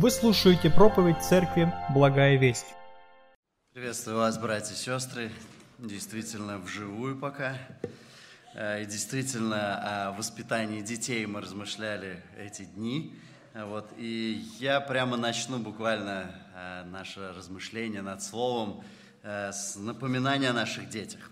Вы 0.00 0.12
слушаете 0.12 0.70
проповедь 0.70 1.24
Церкви 1.24 1.74
«Благая 1.92 2.36
весть». 2.38 2.66
Приветствую 3.74 4.18
вас, 4.18 4.38
братья 4.38 4.72
и 4.72 4.76
сестры. 4.76 5.32
Действительно, 5.78 6.58
вживую 6.58 7.18
пока. 7.18 7.58
Э, 8.54 8.80
и 8.80 8.86
действительно, 8.86 10.06
о 10.06 10.12
воспитании 10.12 10.82
детей 10.82 11.26
мы 11.26 11.40
размышляли 11.40 12.22
эти 12.38 12.62
дни. 12.62 13.18
Вот. 13.54 13.90
И 13.96 14.44
я 14.60 14.80
прямо 14.80 15.16
начну 15.16 15.58
буквально 15.58 16.32
э, 16.54 16.84
наше 16.84 17.32
размышление 17.32 18.02
над 18.02 18.22
словом 18.22 18.84
э, 19.24 19.50
с 19.50 19.74
напоминания 19.74 20.50
о 20.50 20.52
наших 20.52 20.90
детях. 20.90 21.28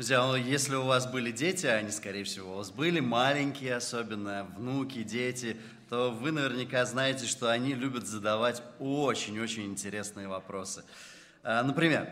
Друзья, 0.00 0.24
ну, 0.24 0.34
если 0.34 0.76
у 0.76 0.84
вас 0.84 1.06
были 1.06 1.30
дети, 1.30 1.66
а 1.66 1.74
они, 1.74 1.90
скорее 1.90 2.24
всего, 2.24 2.54
у 2.54 2.56
вас 2.56 2.70
были, 2.70 3.00
маленькие 3.00 3.76
особенно, 3.76 4.44
внуки, 4.56 5.02
дети, 5.02 5.58
то 5.90 6.10
вы 6.10 6.32
наверняка 6.32 6.86
знаете, 6.86 7.26
что 7.26 7.50
они 7.50 7.74
любят 7.74 8.06
задавать 8.06 8.62
очень-очень 8.78 9.66
интересные 9.66 10.26
вопросы. 10.26 10.84
А, 11.42 11.62
например, 11.62 12.08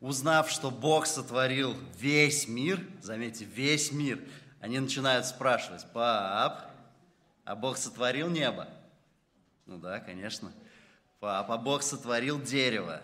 узнав, 0.00 0.50
что 0.50 0.70
Бог 0.70 1.04
сотворил 1.04 1.76
весь 1.98 2.48
мир, 2.48 2.80
заметьте, 3.02 3.44
весь 3.44 3.92
мир, 3.92 4.18
они 4.62 4.78
начинают 4.78 5.26
спрашивать, 5.26 5.84
пап, 5.92 6.70
а 7.44 7.54
Бог 7.54 7.76
сотворил 7.76 8.30
небо? 8.30 8.66
Ну 9.66 9.76
да, 9.76 10.00
конечно. 10.00 10.54
Пап, 11.20 11.50
а 11.50 11.58
Бог 11.58 11.82
сотворил 11.82 12.40
дерево? 12.40 13.02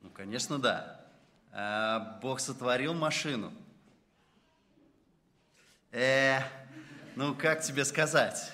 Ну, 0.00 0.08
конечно, 0.08 0.58
да. 0.58 1.01
А 1.52 2.18
Бог 2.22 2.40
сотворил 2.40 2.94
машину? 2.94 3.52
Э, 5.90 6.40
ну, 7.14 7.34
как 7.34 7.62
тебе 7.62 7.84
сказать? 7.84 8.50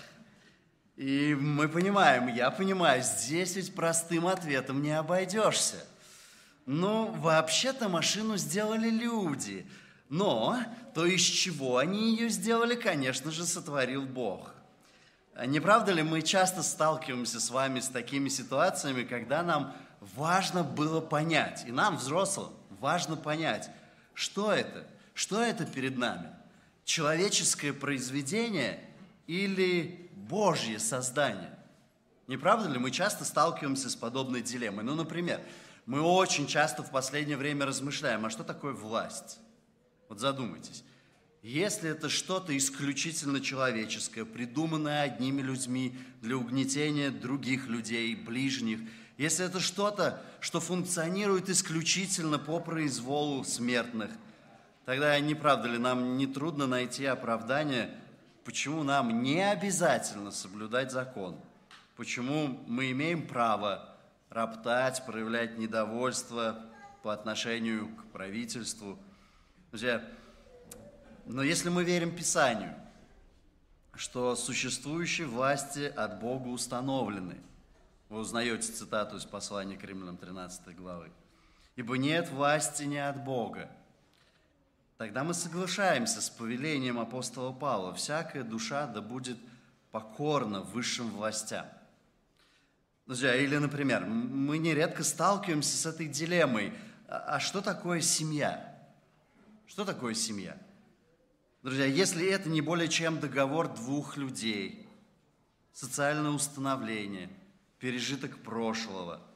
И 0.96 1.36
мы 1.38 1.68
понимаем, 1.68 2.26
я 2.26 2.50
понимаю, 2.50 3.04
здесь 3.04 3.54
ведь 3.54 3.72
простым 3.72 4.26
ответом 4.26 4.82
не 4.82 4.90
обойдешься. 4.90 5.76
Ну, 6.66 7.12
вообще-то 7.12 7.88
машину 7.88 8.36
сделали 8.36 8.90
люди. 8.90 9.64
Но 10.08 10.58
то, 10.94 11.06
из 11.06 11.22
чего 11.22 11.76
они 11.76 12.16
ее 12.16 12.28
сделали, 12.30 12.74
конечно 12.74 13.30
же, 13.30 13.46
сотворил 13.46 14.06
Бог. 14.06 14.52
Не 15.46 15.60
правда 15.60 15.92
ли, 15.92 16.02
мы 16.02 16.22
часто 16.22 16.64
сталкиваемся 16.64 17.38
с 17.38 17.50
вами 17.50 17.78
с 17.78 17.86
такими 17.86 18.28
ситуациями, 18.28 19.04
когда 19.04 19.44
нам 19.44 19.72
важно 20.00 20.64
было 20.64 21.00
понять, 21.00 21.64
и 21.68 21.70
нам, 21.70 21.96
взрослым, 21.96 22.57
важно 22.80 23.16
понять, 23.16 23.70
что 24.14 24.52
это, 24.52 24.86
что 25.14 25.42
это 25.42 25.64
перед 25.64 25.96
нами. 25.96 26.30
Человеческое 26.84 27.72
произведение 27.72 28.80
или 29.26 30.10
Божье 30.14 30.78
создание. 30.78 31.58
Не 32.26 32.36
правда 32.36 32.68
ли, 32.68 32.78
мы 32.78 32.90
часто 32.90 33.24
сталкиваемся 33.24 33.88
с 33.90 33.96
подобной 33.96 34.42
дилеммой? 34.42 34.84
Ну, 34.84 34.94
например, 34.94 35.40
мы 35.86 36.02
очень 36.02 36.46
часто 36.46 36.82
в 36.82 36.90
последнее 36.90 37.36
время 37.36 37.64
размышляем, 37.64 38.26
а 38.26 38.30
что 38.30 38.44
такое 38.44 38.72
власть? 38.72 39.38
Вот 40.08 40.20
задумайтесь. 40.20 40.84
Если 41.42 41.88
это 41.88 42.08
что-то 42.08 42.56
исключительно 42.56 43.40
человеческое, 43.40 44.24
придуманное 44.24 45.02
одними 45.02 45.40
людьми 45.40 45.96
для 46.20 46.36
угнетения 46.36 47.10
других 47.10 47.68
людей, 47.68 48.14
ближних, 48.14 48.80
если 49.18 49.44
это 49.44 49.60
что-то, 49.60 50.22
что 50.40 50.60
функционирует 50.60 51.50
исключительно 51.50 52.38
по 52.38 52.58
произволу 52.58 53.44
смертных, 53.44 54.10
тогда 54.86 55.20
не 55.20 55.34
правда 55.34 55.68
ли 55.68 55.76
нам 55.76 56.16
не 56.16 56.26
трудно 56.26 56.66
найти 56.66 57.04
оправдание– 57.04 57.94
почему 58.48 58.82
нам 58.82 59.22
не 59.22 59.46
обязательно 59.46 60.30
соблюдать 60.30 60.90
закон, 60.90 61.38
почему 61.96 62.58
мы 62.66 62.92
имеем 62.92 63.26
право 63.26 63.94
роптать, 64.30 65.04
проявлять 65.04 65.58
недовольство 65.58 66.58
по 67.02 67.12
отношению 67.12 67.88
к 67.88 68.04
правительству. 68.06 68.98
Друзья, 69.70 70.02
но 71.26 71.42
если 71.42 71.68
мы 71.68 71.84
верим 71.84 72.16
Писанию, 72.16 72.74
что 73.94 74.34
существующие 74.34 75.26
власти 75.26 75.92
от 75.94 76.18
Бога 76.18 76.48
установлены, 76.48 77.36
вы 78.08 78.18
узнаете 78.18 78.72
цитату 78.72 79.16
из 79.16 79.24
послания 79.24 79.76
к 79.76 79.84
римлянам 79.84 80.16
13 80.16 80.74
главы, 80.76 81.10
«Ибо 81.76 81.98
нет 81.98 82.30
власти 82.30 82.84
не 82.84 82.98
от 82.98 83.22
Бога, 83.22 83.70
тогда 84.96 85.24
мы 85.24 85.34
соглашаемся 85.34 86.20
с 86.20 86.30
повелением 86.30 86.98
апостола 86.98 87.52
Павла. 87.52 87.94
Всякая 87.94 88.42
душа 88.42 88.86
да 88.86 89.00
будет 89.00 89.38
покорна 89.90 90.60
высшим 90.60 91.10
властям. 91.10 91.66
Друзья, 93.06 93.34
или, 93.36 93.56
например, 93.56 94.04
мы 94.04 94.58
нередко 94.58 95.02
сталкиваемся 95.02 95.76
с 95.76 95.86
этой 95.86 96.06
дилеммой. 96.06 96.74
А, 97.06 97.36
а 97.36 97.40
что 97.40 97.62
такое 97.62 98.00
семья? 98.00 98.76
Что 99.66 99.84
такое 99.84 100.14
семья? 100.14 100.58
Друзья, 101.62 101.86
если 101.86 102.26
это 102.26 102.48
не 102.48 102.60
более 102.60 102.88
чем 102.88 103.18
договор 103.18 103.72
двух 103.72 104.16
людей, 104.16 104.86
социальное 105.72 106.32
установление, 106.32 107.30
пережиток 107.78 108.38
прошлого– 108.38 109.20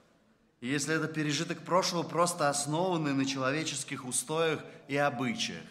и 0.62 0.68
если 0.68 0.94
это 0.94 1.08
пережиток 1.08 1.58
прошлого, 1.62 2.04
просто 2.04 2.48
основанный 2.48 3.12
на 3.14 3.26
человеческих 3.26 4.04
устоях 4.04 4.60
и 4.86 4.96
обычаях. 4.96 5.64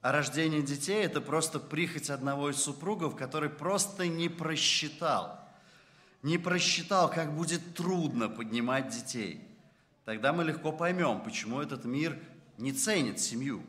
А 0.00 0.10
рождение 0.10 0.62
детей– 0.62 1.02
это 1.04 1.20
просто 1.20 1.60
прихоть 1.60 2.08
одного 2.08 2.48
из 2.48 2.56
супругов, 2.56 3.14
который 3.14 3.50
просто 3.50 4.06
не 4.06 4.30
просчитал. 4.30 5.38
Не 6.22 6.38
просчитал, 6.38 7.10
как 7.10 7.36
будет 7.36 7.74
трудно 7.74 8.30
поднимать 8.30 8.88
детей. 8.88 9.46
Тогда 10.06 10.32
мы 10.32 10.44
легко 10.44 10.72
поймем, 10.72 11.20
почему 11.20 11.60
этот 11.60 11.84
мир 11.84 12.18
не 12.56 12.72
ценит 12.72 13.20
семью. 13.20 13.62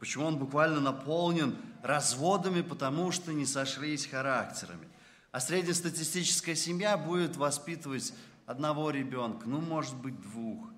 Почему 0.00 0.24
он 0.24 0.36
буквально 0.36 0.80
наполнен 0.80 1.56
разводами, 1.80 2.62
потому 2.62 3.12
что 3.12 3.32
не 3.32 3.46
сошлись 3.46 4.06
характерами. 4.06 4.88
А 5.32 5.40
среднестатистическая 5.40 6.54
семья 6.54 6.98
будет 6.98 7.36
воспитывать 7.36 8.12
одного 8.44 8.90
ребенка, 8.90 9.48
ну, 9.48 9.62
может 9.62 9.96
быть, 9.96 10.20
двух. 10.20 10.68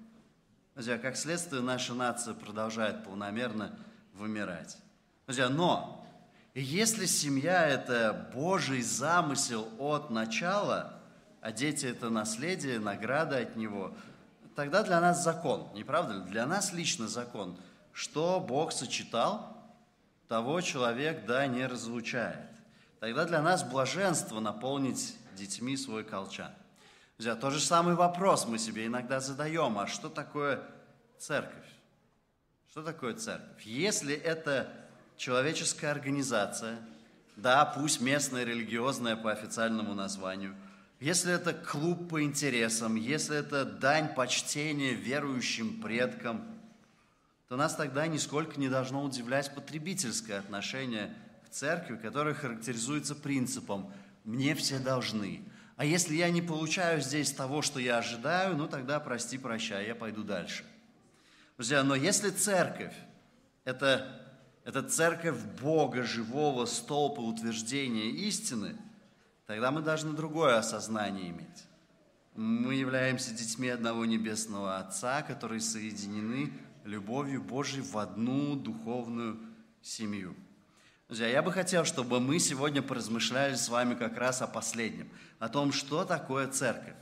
Друзья, 0.74 0.96
как 0.96 1.16
следствие, 1.16 1.60
наша 1.60 1.92
нация 1.92 2.34
продолжает 2.34 3.04
полномерно 3.04 3.76
вымирать. 4.12 4.78
Друзья, 5.26 5.48
но 5.48 6.06
если 6.54 7.06
семья– 7.06 7.66
это 7.68 8.30
Божий 8.32 8.82
замысел 8.82 9.68
от 9.80 10.10
начала, 10.10 11.00
а 11.40 11.50
дети– 11.50 11.86
это 11.86 12.08
наследие, 12.08 12.78
награда 12.78 13.38
от 13.38 13.56
Него, 13.56 13.92
тогда 14.54 14.84
для 14.84 15.00
нас 15.00 15.24
закон, 15.24 15.68
не 15.74 15.82
правда 15.82 16.14
ли? 16.14 16.30
Для 16.30 16.46
нас 16.46 16.72
лично 16.72 17.08
закон. 17.08 17.58
Что 17.92 18.38
Бог 18.38 18.70
сочетал, 18.70 19.56
того 20.28 20.60
человек, 20.60 21.26
да, 21.26 21.44
не 21.48 21.66
разлучает. 21.66 22.53
Тогда 23.04 23.26
для 23.26 23.42
нас 23.42 23.62
блаженство 23.62 24.40
наполнить 24.40 25.14
детьми 25.36 25.76
свой 25.76 26.04
колчан. 26.04 26.50
Друзья, 27.18 27.36
тот 27.36 27.52
же 27.52 27.60
самый 27.60 27.96
вопрос 27.96 28.46
мы 28.46 28.58
себе 28.58 28.86
иногда 28.86 29.20
задаем, 29.20 29.78
а 29.78 29.86
что 29.86 30.08
такое 30.08 30.62
церковь? 31.18 31.66
Что 32.70 32.82
такое 32.82 33.12
церковь? 33.12 33.62
Если 33.66 34.14
это 34.14 34.72
человеческая 35.18 35.90
организация, 35.90 36.78
да, 37.36 37.66
пусть 37.66 38.00
местная, 38.00 38.44
религиозная 38.44 39.16
по 39.16 39.30
официальному 39.30 39.92
названию, 39.92 40.56
если 40.98 41.30
это 41.30 41.52
клуб 41.52 42.08
по 42.08 42.22
интересам, 42.22 42.94
если 42.94 43.36
это 43.36 43.66
дань 43.66 44.14
почтения 44.14 44.94
верующим 44.94 45.82
предкам, 45.82 46.42
то 47.48 47.56
нас 47.56 47.76
тогда 47.76 48.06
нисколько 48.06 48.58
не 48.58 48.70
должно 48.70 49.04
удивлять 49.04 49.54
потребительское 49.54 50.38
отношение 50.38 51.14
церкви, 51.54 51.96
которое 51.96 52.34
характеризуется 52.34 53.14
принципом 53.14 53.92
«мне 54.24 54.54
все 54.54 54.78
должны», 54.78 55.44
а 55.76 55.84
если 55.84 56.14
я 56.14 56.30
не 56.30 56.42
получаю 56.42 57.00
здесь 57.00 57.32
того, 57.32 57.62
что 57.62 57.80
я 57.80 57.98
ожидаю, 57.98 58.56
ну 58.56 58.68
тогда 58.68 59.00
прости, 59.00 59.38
прощай, 59.38 59.86
я 59.88 59.94
пойду 59.94 60.22
дальше. 60.22 60.64
Друзья, 61.56 61.82
но 61.82 61.94
если 61.94 62.30
церковь– 62.30 62.94
это, 63.64 64.20
это 64.64 64.82
церковь 64.82 65.38
Бога, 65.60 66.04
живого 66.04 66.66
столпа 66.66 67.20
утверждения 67.20 68.10
истины, 68.10 68.76
тогда 69.46 69.72
мы 69.72 69.82
должны 69.82 70.12
другое 70.12 70.58
осознание 70.58 71.30
иметь. 71.30 71.64
Мы 72.36 72.74
являемся 72.74 73.34
детьми 73.34 73.68
одного 73.68 74.04
небесного 74.04 74.78
Отца, 74.78 75.22
которые 75.22 75.60
соединены 75.60 76.52
любовью 76.84 77.42
Божией 77.42 77.82
в 77.82 77.98
одну 77.98 78.54
духовную 78.54 79.40
семью– 79.82 80.36
Друзья, 81.08 81.28
я 81.28 81.42
бы 81.42 81.52
хотел, 81.52 81.84
чтобы 81.84 82.18
мы 82.18 82.38
сегодня 82.38 82.80
поразмышляли 82.80 83.56
с 83.56 83.68
вами 83.68 83.94
как 83.94 84.16
раз 84.16 84.40
о 84.40 84.46
последнем, 84.46 85.10
о 85.38 85.50
том, 85.50 85.70
что 85.70 86.06
такое 86.06 86.48
церковь. 86.48 86.94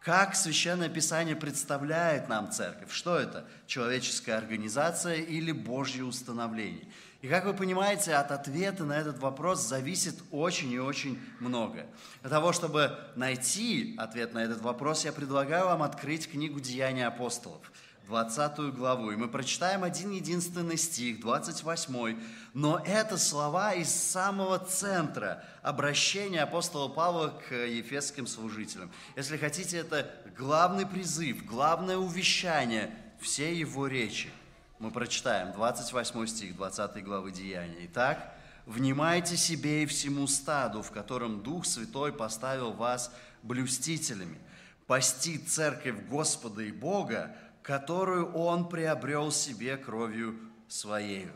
Как 0.00 0.34
Священное 0.34 0.88
Писание 0.88 1.36
представляет 1.36 2.28
нам 2.28 2.50
церковь? 2.50 2.90
Что 2.92 3.16
это? 3.16 3.46
Человеческая 3.68 4.38
организация 4.38 5.14
или 5.14 5.52
Божье 5.52 6.04
установление? 6.04 6.88
И 7.22 7.28
как 7.28 7.44
вы 7.44 7.54
понимаете, 7.54 8.14
от 8.14 8.32
ответа 8.32 8.84
на 8.84 8.98
этот 8.98 9.20
вопрос 9.20 9.60
зависит 9.60 10.16
очень 10.32 10.72
и 10.72 10.80
очень 10.80 11.18
многое. 11.38 11.86
Для 12.22 12.30
того, 12.30 12.52
чтобы 12.52 12.98
найти 13.14 13.94
ответ 13.98 14.34
на 14.34 14.40
этот 14.42 14.62
вопрос, 14.62 15.04
я 15.04 15.12
предлагаю 15.12 15.66
вам 15.66 15.84
открыть 15.84 16.28
книгу 16.28 16.58
«Деяния 16.58 17.06
апостолов». 17.06 17.70
20 18.06 18.74
главу, 18.74 19.10
и 19.12 19.16
мы 19.16 19.28
прочитаем 19.28 19.82
один 19.82 20.10
единственный 20.10 20.76
стих, 20.76 21.20
28. 21.20 22.20
Но 22.52 22.78
это 22.84 23.16
слова 23.16 23.72
из 23.72 23.88
самого 23.88 24.58
центра 24.58 25.42
обращения 25.62 26.42
апостола 26.42 26.88
Павла 26.88 27.28
к 27.48 27.54
ефесским 27.54 28.26
служителям. 28.26 28.90
Если 29.16 29.38
хотите, 29.38 29.78
это 29.78 30.10
главный 30.36 30.86
призыв, 30.86 31.46
главное 31.46 31.96
увещание 31.96 32.94
всей 33.20 33.56
его 33.56 33.86
речи. 33.86 34.30
Мы 34.78 34.90
прочитаем 34.90 35.52
28 35.52 36.26
стих 36.26 36.56
20 36.56 37.02
главы 37.04 37.32
Деяния. 37.32 37.86
Итак, 37.86 38.34
«Внимайте 38.66 39.36
себе 39.36 39.82
и 39.82 39.86
всему 39.86 40.26
стаду, 40.26 40.82
в 40.82 40.90
котором 40.90 41.42
Дух 41.42 41.66
Святой 41.66 42.12
поставил 42.12 42.72
вас 42.72 43.12
блюстителями, 43.42 44.38
пасти 44.86 45.38
церковь 45.38 45.96
Господа 46.08 46.62
и 46.62 46.72
Бога, 46.72 47.36
которую 47.64 48.30
он 48.34 48.68
приобрел 48.68 49.32
себе 49.32 49.78
кровью 49.78 50.38
своею. 50.68 51.32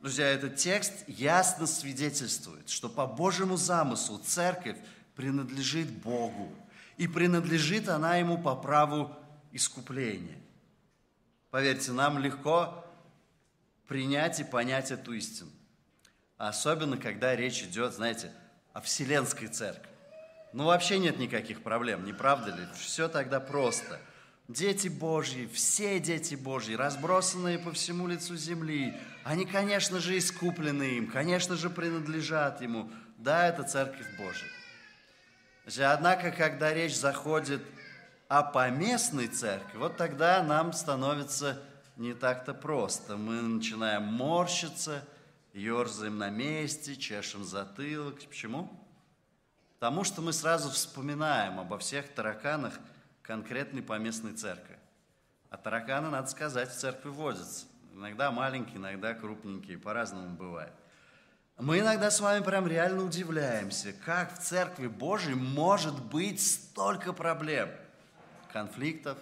Друзья, 0.00 0.26
этот 0.26 0.56
текст 0.56 0.92
ясно 1.06 1.68
свидетельствует, 1.68 2.68
что 2.68 2.88
по 2.88 3.06
Божьему 3.06 3.56
замыслу 3.56 4.18
церковь 4.18 4.76
принадлежит 5.14 5.88
Богу, 5.88 6.52
и 6.96 7.06
принадлежит 7.06 7.88
она 7.88 8.16
ему 8.16 8.36
по 8.36 8.56
праву 8.56 9.16
искупления. 9.52 10.38
Поверьте, 11.50 11.92
нам 11.92 12.18
легко 12.18 12.84
принять 13.86 14.40
и 14.40 14.44
понять 14.44 14.90
эту 14.90 15.12
истину. 15.12 15.52
Особенно, 16.36 16.96
когда 16.98 17.36
речь 17.36 17.62
идет, 17.62 17.94
знаете, 17.94 18.32
о 18.72 18.80
Вселенской 18.80 19.46
Церкви. 19.46 19.88
Ну, 20.52 20.64
вообще 20.64 20.98
нет 20.98 21.18
никаких 21.20 21.62
проблем, 21.62 22.04
не 22.04 22.12
правда 22.12 22.50
ли? 22.50 22.66
Все 22.74 23.06
тогда 23.06 23.38
просто– 23.38 24.00
дети 24.48 24.88
Божьи, 24.88 25.46
все 25.52 25.98
дети 26.00 26.34
Божьи, 26.34 26.74
разбросанные 26.74 27.58
по 27.58 27.72
всему 27.72 28.06
лицу 28.06 28.36
земли, 28.36 28.94
они, 29.22 29.46
конечно 29.46 30.00
же, 30.00 30.18
искуплены 30.18 30.96
им, 30.98 31.10
конечно 31.10 31.56
же, 31.56 31.70
принадлежат 31.70 32.60
Ему. 32.60 32.90
Да, 33.18 33.46
это 33.46 33.62
Церковь 33.62 34.06
Божья. 34.18 34.48
Однако, 35.90 36.30
когда 36.30 36.74
речь 36.74 36.94
заходит 36.94 37.62
о 38.28 38.42
поместной 38.42 39.28
церкви, 39.28 39.78
вот 39.78 39.96
тогда 39.96 40.42
нам 40.42 40.72
становится 40.74 41.62
не 41.96 42.12
так-то 42.12 42.52
просто. 42.52 43.16
Мы 43.16 43.40
начинаем 43.40 44.02
морщиться, 44.02 45.06
ерзаем 45.54 46.18
на 46.18 46.28
месте, 46.28 46.96
чешем 46.96 47.44
затылок. 47.44 48.20
Почему? 48.28 48.70
Потому 49.78 50.04
что 50.04 50.20
мы 50.20 50.34
сразу 50.34 50.70
вспоминаем 50.70 51.58
обо 51.58 51.78
всех 51.78 52.08
тараканах– 52.08 52.74
конкретной 53.24 53.82
поместной 53.82 54.34
церкви. 54.34 54.78
А 55.50 55.56
тараканы, 55.56 56.10
надо 56.10 56.28
сказать, 56.28 56.70
в 56.70 56.78
церкви 56.78 57.08
водятся. 57.08 57.66
Иногда 57.92 58.30
маленькие, 58.30 58.76
иногда 58.76 59.14
крупненькие, 59.14 59.78
по-разному 59.78 60.36
бывает. 60.36 60.72
Мы 61.56 61.78
иногда 61.78 62.10
с 62.10 62.20
вами 62.20 62.42
прям 62.42 62.66
реально 62.66 63.04
удивляемся, 63.04 63.92
как 64.04 64.36
в 64.36 64.42
Церкви 64.42 64.88
Божьей 64.88 65.34
может 65.34 66.04
быть 66.06 66.44
столько 66.44 67.12
проблем. 67.12 67.70
Конфликтов, 68.52 69.16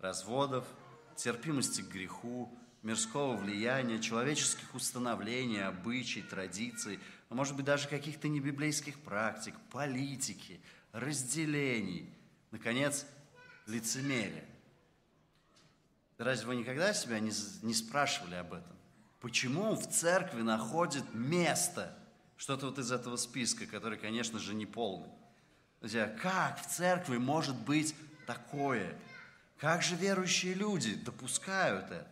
разводов, 0.00 0.64
терпимости 1.16 1.82
к 1.82 1.88
греху, 1.88 2.50
мирского 2.82 3.36
влияния, 3.36 4.00
человеческих 4.00 4.74
установлений, 4.74 5.60
обычай, 5.60 6.22
традиций, 6.22 6.98
а 7.28 7.34
может 7.34 7.54
быть 7.54 7.66
даже 7.66 7.88
каких-то 7.88 8.28
небиблейских 8.28 8.98
практик, 9.00 9.54
политики, 9.70 10.60
разделений. 10.92 12.10
Наконец, 12.52 13.06
лицемерие. 13.66 14.44
Разве 16.18 16.46
вы 16.46 16.56
никогда 16.56 16.94
себя 16.94 17.20
не, 17.20 17.32
не 17.62 17.74
спрашивали 17.74 18.36
об 18.36 18.54
этом? 18.54 18.76
Почему 19.20 19.74
в 19.74 19.86
церкви 19.88 20.42
находит 20.42 21.04
место 21.12 21.96
что-то 22.36 22.66
вот 22.66 22.78
из 22.78 22.92
этого 22.92 23.16
списка, 23.16 23.66
который, 23.66 23.98
конечно 23.98 24.38
же, 24.38 24.54
не 24.54 24.66
полный? 24.66 25.10
Друзья, 25.80 26.06
как 26.22 26.60
в 26.60 26.66
церкви 26.68 27.18
может 27.18 27.56
быть 27.56 27.94
такое? 28.26 28.96
Как 29.58 29.82
же 29.82 29.94
верующие 29.94 30.54
люди 30.54 30.94
допускают 30.94 31.86
это? 31.86 32.06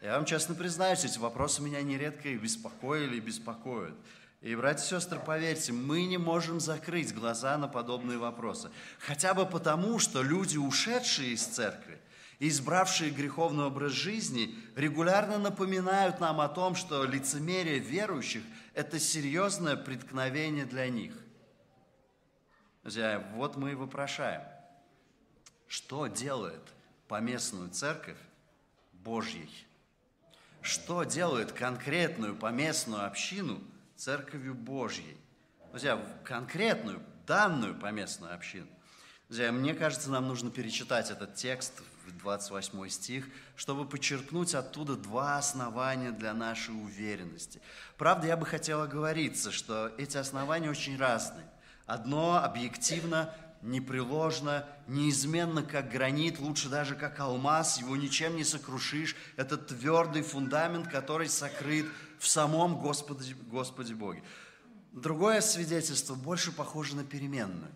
Я 0.00 0.16
вам 0.16 0.26
честно 0.26 0.54
признаюсь, 0.54 1.04
эти 1.04 1.18
вопросы 1.18 1.62
меня 1.62 1.80
нередко 1.82 2.28
и 2.28 2.36
беспокоили, 2.36 3.16
и 3.16 3.20
беспокоят. 3.20 3.94
И, 4.44 4.54
братья 4.54 4.84
и 4.84 5.00
сестры, 5.00 5.18
поверьте, 5.18 5.72
мы 5.72 6.04
не 6.04 6.18
можем 6.18 6.60
закрыть 6.60 7.14
глаза 7.14 7.56
на 7.56 7.66
подобные 7.66 8.18
вопросы. 8.18 8.70
Хотя 8.98 9.32
бы 9.32 9.46
потому, 9.46 9.98
что 9.98 10.20
люди, 10.22 10.58
ушедшие 10.58 11.30
из 11.30 11.46
церкви, 11.46 11.98
избравшие 12.40 13.10
греховный 13.10 13.64
образ 13.64 13.92
жизни, 13.92 14.54
регулярно 14.76 15.38
напоминают 15.38 16.20
нам 16.20 16.42
о 16.42 16.48
том, 16.50 16.74
что 16.74 17.04
лицемерие 17.04 17.78
верующих– 17.78 18.42
это 18.74 18.98
серьезное 18.98 19.76
преткновение 19.76 20.66
для 20.66 20.90
них. 20.90 21.14
Друзья, 22.82 23.26
вот 23.36 23.56
мы 23.56 23.72
и 23.72 23.74
вопрошаем, 23.74 24.42
что 25.66 26.06
делает 26.06 26.60
поместную 27.08 27.70
церковь 27.70 28.18
Божьей? 28.92 29.50
Что 30.60 31.04
делает 31.04 31.52
конкретную 31.52 32.36
поместную 32.36 33.06
общину– 33.06 33.58
Церковью 34.04 34.54
Божьей. 34.54 35.16
Друзья, 35.70 35.98
конкретную, 36.24 37.00
данную 37.26 37.74
поместную 37.74 38.34
общину. 38.34 38.66
Друзья, 39.30 39.50
мне 39.50 39.72
кажется, 39.72 40.10
нам 40.10 40.28
нужно 40.28 40.50
перечитать 40.50 41.10
этот 41.10 41.36
текст, 41.36 41.82
28 42.20 42.86
стих, 42.90 43.24
чтобы 43.56 43.88
подчеркнуть 43.88 44.54
оттуда 44.54 44.96
два 44.96 45.38
основания 45.38 46.10
для 46.10 46.34
нашей 46.34 46.74
уверенности. 46.74 47.62
Правда, 47.96 48.26
я 48.26 48.36
бы 48.36 48.44
хотел 48.44 48.82
оговориться, 48.82 49.50
что 49.50 49.90
эти 49.96 50.18
основания 50.18 50.68
очень 50.68 50.98
разные. 50.98 51.46
Одно 51.86 52.44
объективно, 52.44 53.34
непреложно, 53.64 54.66
неизменно, 54.86 55.62
как 55.62 55.90
гранит, 55.90 56.38
лучше 56.38 56.68
даже 56.68 56.94
как 56.94 57.18
алмаз, 57.18 57.78
его 57.78 57.96
ничем 57.96 58.36
не 58.36 58.44
сокрушишь. 58.44 59.16
Это 59.36 59.56
твердый 59.56 60.22
фундамент, 60.22 60.88
который 60.88 61.28
сокрыт 61.28 61.86
в 62.18 62.28
самом 62.28 62.78
Господе, 62.80 63.34
Господе 63.50 63.94
Боге. 63.94 64.22
Другое 64.92 65.40
свидетельство 65.40 66.14
больше 66.14 66.52
похоже 66.52 66.94
на 66.94 67.04
переменную. 67.04 67.72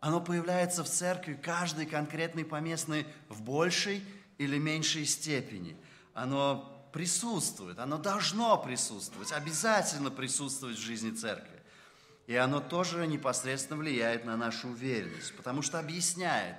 Оно 0.00 0.20
появляется 0.20 0.82
в 0.82 0.88
церкви 0.88 1.34
каждый 1.34 1.86
конкретный 1.86 2.44
поместный 2.44 3.06
в 3.28 3.42
большей 3.42 4.04
или 4.38 4.58
меньшей 4.58 5.06
степени. 5.06 5.76
Оно 6.14 6.68
присутствует, 6.92 7.78
оно 7.78 7.96
должно 7.96 8.58
присутствовать, 8.58 9.30
обязательно 9.30 10.10
присутствовать 10.10 10.76
в 10.76 10.82
жизни 10.82 11.12
церкви. 11.12 11.51
И 12.26 12.36
оно 12.36 12.60
тоже 12.60 13.06
непосредственно 13.06 13.78
влияет 13.78 14.24
на 14.24 14.36
нашу 14.36 14.68
уверенность, 14.68 15.36
потому 15.36 15.62
что 15.62 15.78
объясняет 15.78 16.56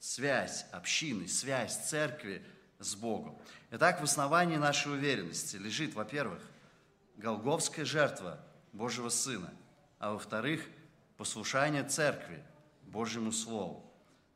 связь 0.00 0.66
общины, 0.72 1.28
связь 1.28 1.76
церкви 1.88 2.44
с 2.78 2.94
Богом. 2.94 3.38
Итак, 3.70 4.00
в 4.00 4.04
основании 4.04 4.56
нашей 4.56 4.92
уверенности 4.92 5.56
лежит, 5.56 5.94
во-первых, 5.94 6.42
голговская 7.16 7.84
жертва 7.84 8.40
Божьего 8.72 9.08
Сына, 9.08 9.52
а 9.98 10.12
во-вторых, 10.12 10.66
послушание 11.16 11.84
церкви 11.84 12.44
Божьему 12.82 13.32
Слову. 13.32 13.84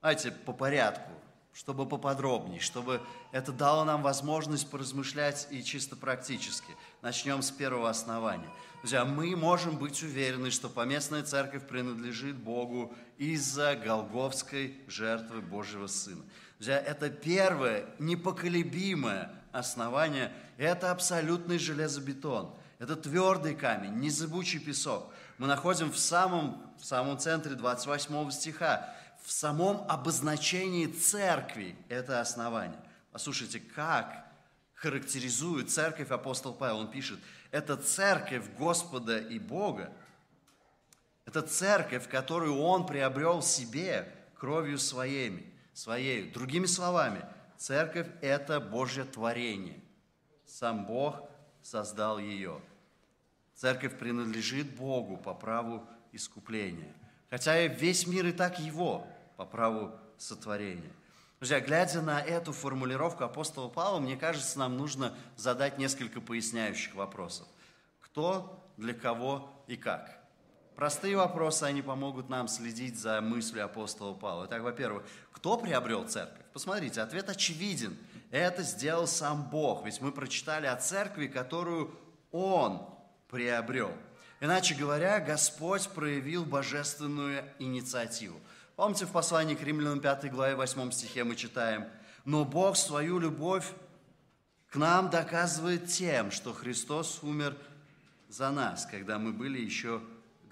Давайте 0.01 0.31
по 0.31 0.53
порядку, 0.53 1.11
чтобы 1.53 1.87
поподробнее, 1.87 2.61
чтобы 2.61 3.01
это 3.33 3.53
дало 3.53 3.85
нам 3.85 4.03
возможность 4.03 4.71
поразмышлять 4.71 5.49
и 5.51 5.63
чисто 5.65 5.97
практически. 5.97 6.71
Начнем 7.03 7.43
с 7.43 7.51
первого 7.51 7.91
основания. 7.91 8.49
Друзья, 8.81 9.05
мы 9.05 9.35
можем 9.35 9.77
быть 9.77 10.03
уверены, 10.03 10.51
что 10.53 10.69
поместная 10.69 11.25
церковь 11.25 11.67
принадлежит 11.67 12.37
Богу 12.37 12.95
из-за 13.17 13.75
голговской 13.75 14.79
жертвы 14.87 15.41
Божьего 15.41 15.89
Сына. 15.89 16.25
Друзья, 16.59 16.79
это 16.79 17.11
первое 17.11 17.87
непоколебимое 17.99 19.33
основание, 19.51 20.33
это 20.59 20.91
абсолютный 20.93 21.59
железобетон– 21.59 22.55
это 22.79 22.95
твердый 22.95 23.57
камень, 23.57 23.95
незыбучий 23.99 24.61
песок. 24.61 25.13
Мы 25.39 25.49
находим 25.49 25.91
в 25.91 25.99
самом, 25.99 26.63
в 26.79 26.85
самом 26.85 27.19
центре 27.19 27.57
28 27.57 28.31
стиха, 28.31 28.95
в 29.25 29.33
самом 29.33 29.85
обозначении 29.89 30.87
церкви 30.87 31.77
это 31.89 32.21
основание. 32.21 32.79
Послушайте, 33.11 33.59
как 33.59 34.25
характеризует 34.75 35.71
церковь 35.71 36.11
апостол 36.11 36.55
Павел. 36.55 36.79
Он 36.79 36.91
пишет, 36.91 37.19
это 37.51 37.77
церковь 37.77 38.45
Господа 38.57 39.19
и 39.19 39.39
Бога. 39.39 39.93
Это 41.25 41.43
церковь, 41.43 42.09
которую 42.09 42.59
Он 42.59 42.87
приобрел 42.87 43.43
себе 43.43 44.13
кровью 44.35 44.79
своими, 44.79 45.45
своей. 45.73 46.31
Другими 46.31 46.67
словами, 46.67 47.25
церковь– 47.57 48.07
это 48.23 48.61
Божье 48.61 49.05
творение. 49.05 49.81
Сам 50.47 50.87
Бог 50.87 51.21
создал 51.63 52.19
ее. 52.19 52.61
Церковь 53.55 53.99
принадлежит 53.99 54.77
Богу 54.77 55.17
по 55.17 55.35
праву 55.35 55.87
искупления. 56.13 56.95
Хотя 57.29 57.67
весь 57.67 58.07
мир 58.07 58.27
и 58.27 58.33
так 58.33 58.59
его 58.59 59.07
по 59.37 59.45
праву 59.45 59.93
сотворения. 60.17 60.93
Друзья, 61.39 61.61
глядя 61.61 62.03
на 62.03 62.21
эту 62.21 62.53
формулировку 62.53 63.23
апостола 63.23 63.69
Павла, 63.69 64.01
мне 64.01 64.17
кажется, 64.17 64.59
нам 64.59 64.77
нужно 64.77 65.15
задать 65.37 65.79
несколько 65.79 66.21
поясняющих 66.21 66.97
вопросов. 66.97 67.47
Кто, 68.01 68.69
для 68.77 68.93
кого 68.93 69.49
и 69.69 69.77
как? 69.77 70.19
Простые 70.75 71.17
вопросы, 71.17 71.63
они 71.63 71.81
помогут 71.81 72.29
нам 72.29 72.49
следить 72.49 72.99
за 72.99 73.21
мыслью 73.21 73.65
апостола 73.65 74.15
Павла. 74.15 74.47
Итак, 74.47 74.63
во-первых, 74.63 75.05
кто 75.31 75.57
приобрел 75.57 76.09
церковь? 76.09 76.45
Посмотрите, 76.53 77.03
ответ 77.03 77.29
очевиден. 77.29 77.97
Это 78.33 78.65
сделал 78.65 79.07
сам 79.07 79.49
Бог. 79.49 79.85
Ведь 79.85 80.01
мы 80.01 80.11
прочитали 80.11 80.67
о 80.67 80.75
церкви, 80.75 81.29
которую 81.29 81.97
Он 82.33 82.83
приобрел. 83.29 83.93
Иначе 84.41 84.75
говоря, 84.75 85.21
Господь 85.21 85.89
проявил 85.89 86.45
божественную 86.45 87.45
инициативу. 87.61 88.41
Помните, 88.79 89.07
в 89.07 89.11
послании 89.11 89.57
к 89.57 89.63
римлянам 89.65 89.99
5 89.99 90.31
главе 90.31 90.55
8 90.55 90.93
стихе 90.93 91.25
мы 91.25 91.35
читаем, 91.35 91.89
«Но 92.25 92.45
Бог 92.45 92.77
свою 92.77 93.19
любовь 93.19 93.67
к 94.69 94.77
нам 94.77 95.11
доказывает 95.11 95.87
тем, 95.87 96.31
что 96.31 96.53
Христос 96.53 97.19
умер 97.25 97.57
за 98.29 98.53
нас, 98.53 98.87
когда 98.87 99.19
мы 99.19 99.33
были 99.33 99.59
еще 99.61 100.01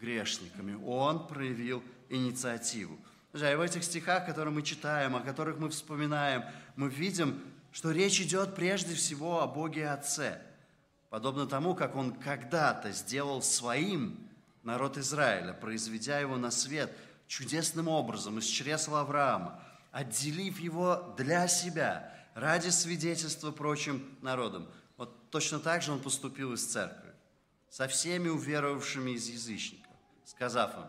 грешниками. 0.00 0.76
Он 0.84 1.24
проявил 1.28 1.84
инициативу». 2.08 2.98
Друзья, 3.30 3.52
и 3.52 3.54
в 3.54 3.60
этих 3.60 3.84
стихах, 3.84 4.26
которые 4.26 4.52
мы 4.52 4.62
читаем, 4.62 5.14
о 5.14 5.20
которых 5.20 5.58
мы 5.58 5.68
вспоминаем, 5.68 6.42
мы 6.74 6.88
видим, 6.88 7.40
что 7.70 7.92
речь 7.92 8.20
идет 8.20 8.56
прежде 8.56 8.96
всего 8.96 9.40
о 9.40 9.46
Боге 9.46 9.88
Отце, 9.88 10.42
подобно 11.10 11.46
тому, 11.46 11.76
как 11.76 11.94
Он 11.94 12.10
когда-то 12.10 12.90
сделал 12.90 13.40
своим 13.40 14.18
народ 14.64 14.98
Израиля, 14.98 15.52
произведя 15.52 16.18
его 16.18 16.36
на 16.36 16.50
свет– 16.50 16.90
чудесным 17.26 17.88
образом 17.88 18.38
из 18.38 18.44
чресла 18.44 19.00
Авраама, 19.00 19.60
отделив 19.92 20.58
его 20.60 21.14
для 21.16 21.48
себя, 21.48 22.12
ради 22.34 22.68
свидетельства 22.68 23.50
прочим 23.50 24.04
народам. 24.20 24.68
Вот 24.98 25.30
точно 25.30 25.58
так 25.58 25.82
же 25.82 25.92
он 25.92 26.00
поступил 26.00 26.52
из 26.52 26.64
церкви, 26.64 27.12
со 27.70 27.88
всеми 27.88 28.28
уверовавшими 28.28 29.12
из 29.12 29.28
язычников, 29.28 29.90
сказав 30.24 30.76
им, 30.76 30.84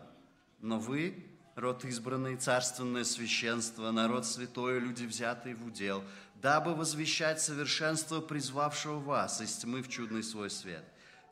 но 0.60 0.78
вы, 0.78 1.26
род 1.54 1.84
избранный, 1.86 2.36
царственное 2.36 3.04
священство, 3.04 3.90
народ 3.90 4.26
святой, 4.26 4.78
люди, 4.78 5.04
взятые 5.04 5.54
в 5.54 5.64
удел, 5.66 6.04
дабы 6.34 6.74
возвещать 6.74 7.40
совершенство 7.40 8.20
призвавшего 8.20 8.98
вас 8.98 9.40
из 9.40 9.56
тьмы 9.56 9.82
в 9.82 9.88
чудный 9.88 10.22
свой 10.22 10.50
свет. 10.50 10.84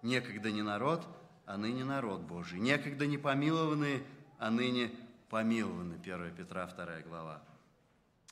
Некогда 0.03 0.51
не 0.51 0.63
народ, 0.63 1.07
а 1.45 1.59
ныне 1.59 1.85
народ 1.85 2.23
Божий. 2.23 2.59
Некогда 2.59 3.07
не 3.07 3.19
помилованные, 3.19 4.03
а 4.39 4.51
ныне 4.51 4.91
помилованы. 5.29 5.95
1 5.95 6.35
Петра, 6.35 6.67
2 6.67 7.01
глава. 7.07 7.43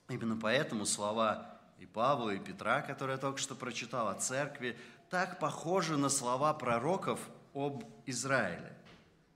Именно 0.09 0.37
поэтому 0.37 0.87
слова 0.87 1.59
и 1.79 1.87
Павла, 1.87 2.31
и 2.31 2.39
Петра, 2.39 2.83
которые 2.83 3.15
я 3.17 3.21
только 3.21 3.39
что 3.39 3.55
прочитал 3.55 4.09
о 4.09 4.15
церкви, 4.15 4.77
так 5.11 5.39
похожи 5.39 5.97
на 5.97 6.09
слова 6.09 6.53
пророков 6.55 7.21
об 7.55 7.85
Израиле. 8.07 8.73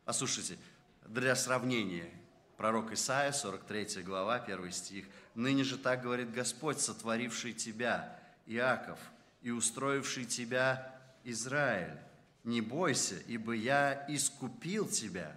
Послушайте, 0.05 0.59
для 1.07 1.35
сравнения, 1.37 2.11
пророк 2.57 2.93
Исаия, 2.93 3.33
43 3.33 4.03
глава, 4.03 4.37
1 4.37 4.73
стих. 4.73 5.07
«Ныне 5.35 5.63
же 5.63 5.79
так 5.79 6.03
говорит 6.03 6.33
Господь, 6.33 6.81
сотворивший 6.81 7.53
тебя, 7.53 8.19
Иаков, 8.47 8.99
и 9.41 9.51
устроивший 9.51 10.25
тебя, 10.25 10.99
Израиль. 11.23 11.97
Не 12.43 12.61
бойся, 12.61 13.17
ибо 13.27 13.53
я 13.53 14.05
искупил 14.09 14.89
тебя». 14.89 15.37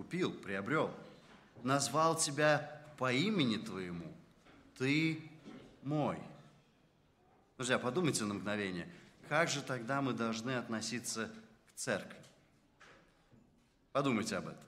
Купил, 0.00 0.32
приобрел– 0.32 0.90
назвал 1.62 2.16
тебя 2.16 2.80
по 2.96 3.12
имени 3.12 3.56
твоему, 3.56 4.06
ты 4.78 5.22
мой. 5.82 6.18
Друзья, 7.56 7.78
подумайте 7.78 8.24
на 8.24 8.34
мгновение, 8.34 8.88
как 9.28 9.48
же 9.48 9.62
тогда 9.62 10.00
мы 10.00 10.12
должны 10.12 10.52
относиться 10.52 11.30
к 11.68 11.76
церкви? 11.76 12.18
Подумайте 13.92 14.36
об 14.36 14.48
этом. 14.48 14.64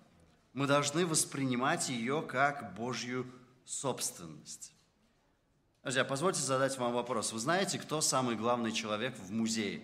Мы 0.52 0.66
должны 0.66 1.06
воспринимать 1.06 1.88
ее 1.88 2.22
как 2.22 2.74
Божью 2.74 3.26
собственность. 3.64 4.74
Друзья, 5.82 6.04
позвольте 6.04 6.40
задать 6.40 6.76
вам 6.76 6.92
вопрос. 6.92 7.32
Вы 7.32 7.38
знаете, 7.38 7.78
кто 7.78 8.00
самый 8.00 8.36
главный 8.36 8.72
человек 8.72 9.16
в 9.16 9.32
музее? 9.32 9.82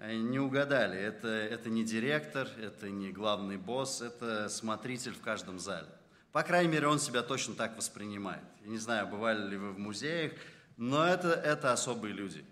Не 0.00 0.38
угадали, 0.38 0.98
это, 0.98 1.28
это 1.28 1.68
не 1.68 1.84
директор, 1.84 2.48
это 2.58 2.88
не 2.88 3.12
главный 3.12 3.58
босс, 3.58 4.00
это 4.00 4.48
смотритель 4.48 5.12
в 5.12 5.20
каждом 5.20 5.58
зале. 5.58 5.88
По 6.32 6.42
крайней 6.42 6.72
мере, 6.72 6.86
он 6.86 6.98
себя 6.98 7.22
точно 7.22 7.54
так 7.54 7.76
воспринимает. 7.76 8.42
Я 8.62 8.70
не 8.70 8.78
знаю, 8.78 9.08
бывали 9.08 9.46
ли 9.46 9.56
вы 9.58 9.72
в 9.72 9.78
музеях, 9.78 10.32
но 10.78 11.04
это, 11.04 11.28
это 11.28 11.72
особые 11.72 12.14
люди. 12.14 12.42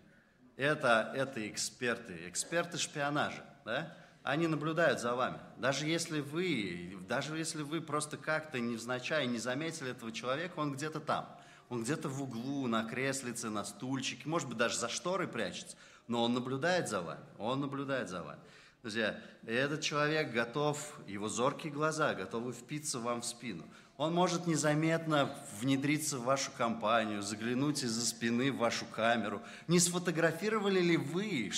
Это, 0.58 1.10
это 1.16 1.48
эксперты, 1.48 2.28
эксперты 2.28 2.76
шпионажа. 2.76 3.42
Да? 3.64 3.96
Они 4.22 4.46
наблюдают 4.46 5.00
за 5.00 5.14
вами. 5.14 5.38
Даже 5.56 5.86
если 5.86 6.20
вы, 6.20 6.98
даже 7.08 7.38
если 7.38 7.62
вы 7.62 7.80
просто 7.80 8.18
как-то 8.18 8.60
невзначай 8.60 9.26
не 9.26 9.38
заметили 9.38 9.92
этого 9.92 10.12
человека, 10.12 10.58
он 10.58 10.74
где-то 10.74 11.00
там. 11.00 11.26
Он 11.70 11.82
где-то 11.82 12.10
в 12.10 12.22
углу, 12.22 12.66
на 12.66 12.84
креслице, 12.84 13.48
на 13.48 13.64
стульчике, 13.64 14.28
может 14.28 14.48
быть, 14.48 14.58
даже 14.58 14.76
за 14.76 14.90
шторой 14.90 15.28
прячется 15.28 15.76
но 16.08 16.24
Он 16.24 16.34
наблюдает 16.34 16.88
за 16.88 17.00
вами, 17.00 17.24
Он 17.38 17.60
наблюдает 17.60 18.08
за 18.08 18.22
вами. 18.22 18.40
Друзья, 18.82 19.20
этот 19.46 19.82
человек 19.82 20.32
готов, 20.32 20.98
его 21.06 21.28
зоркие 21.28 21.72
глаза 21.72 22.14
готовы 22.14 22.52
впиться 22.52 22.98
вам 22.98 23.22
в 23.22 23.26
спину. 23.26 23.64
Он 23.96 24.14
может 24.14 24.46
незаметно 24.46 25.34
внедриться 25.60 26.18
в 26.18 26.24
вашу 26.24 26.52
компанию, 26.52 27.20
заглянуть 27.20 27.82
из-за 27.82 28.06
спины 28.06 28.52
в 28.52 28.58
вашу 28.58 28.86
камеру. 28.86 29.42
Не 29.66 29.80
сфотографировали 29.80 30.80
ли 30.80 30.96
вы 30.96 31.50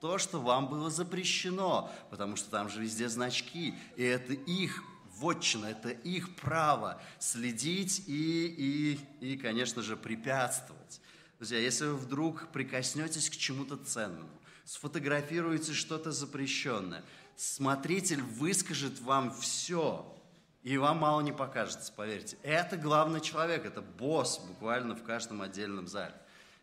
то, 0.00 0.18
что 0.18 0.40
вам 0.40 0.68
было 0.68 0.90
запрещено? 0.90 1.90
Потому 2.10 2.36
что 2.36 2.50
там 2.50 2.68
же 2.68 2.80
везде 2.80 3.08
значки, 3.08 3.74
и 3.96 4.04
это 4.04 4.32
их 4.32 4.84
вотчина, 5.16 5.66
это 5.66 5.90
их 5.90 6.36
право 6.36 7.02
следить 7.18 8.04
и, 8.06 8.46
и, 9.20 9.26
и 9.32 9.36
конечно 9.36 9.82
же, 9.82 9.96
препятствовать. 9.96 10.77
Друзья, 11.38 11.60
если 11.60 11.84
вы 11.84 11.94
вдруг 11.94 12.48
прикоснетесь 12.48 13.30
к 13.30 13.36
чему-то 13.36 13.76
ценному, 13.76 14.28
сфотографируете 14.64 15.72
что-то 15.72 16.10
запрещенное, 16.10 17.04
смотритель 17.36 18.20
выскажет 18.22 19.00
вам 19.00 19.30
все, 19.30 20.20
и 20.64 20.76
вам 20.78 20.98
мало 20.98 21.20
не 21.20 21.30
покажется, 21.30 21.92
поверьте. 21.92 22.36
Это 22.42 22.76
главный 22.76 23.20
человек, 23.20 23.64
это 23.64 23.80
босс 23.82 24.40
буквально 24.48 24.96
в 24.96 25.04
каждом 25.04 25.40
отдельном 25.40 25.86
зале. 25.86 26.14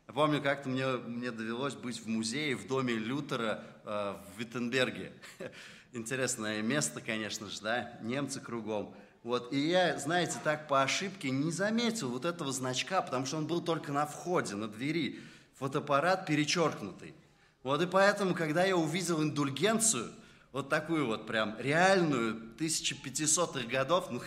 Я 0.10 0.14
помню, 0.14 0.42
как-то 0.42 0.68
мне, 0.68 0.86
мне 0.86 1.32
довелось 1.32 1.76
быть 1.76 2.02
в 2.02 2.10
музее 2.10 2.58
в 2.58 2.68
доме 2.68 2.96
Лютера 2.96 3.64
э, 3.86 4.18
в 4.28 4.38
Виттенберге. 4.40 5.14
Интересное 5.94 6.62
место, 6.62 7.00
конечно 7.00 7.50
же, 7.50 7.62
да, 7.62 7.98
немцы 8.02 8.42
кругом. 8.42 8.94
Вот, 9.26 9.52
и 9.52 9.58
я, 9.58 9.98
знаете, 9.98 10.38
так 10.44 10.68
по 10.68 10.84
ошибке 10.84 11.32
не 11.32 11.52
заметил 11.52 12.12
вот 12.12 12.26
этого 12.26 12.52
значка, 12.52 13.02
потому 13.02 13.26
что 13.26 13.38
он 13.38 13.48
был 13.48 13.60
только 13.60 13.92
на 13.92 14.06
входе, 14.06 14.54
на 14.54 14.68
двери. 14.68 15.20
Фотоаппарат 15.56 16.28
перечеркнутый. 16.28 17.16
Вот 17.64 17.82
и 17.82 17.88
поэтому, 17.88 18.36
когда 18.36 18.64
я 18.64 18.78
увидел 18.78 19.24
индульгенцию, 19.24 20.12
вот 20.52 20.70
такую 20.70 21.08
вот 21.08 21.26
прям 21.26 21.56
реальную, 21.58 22.40
1500-х 22.60 23.66
годов, 23.68 24.12
ну, 24.12 24.22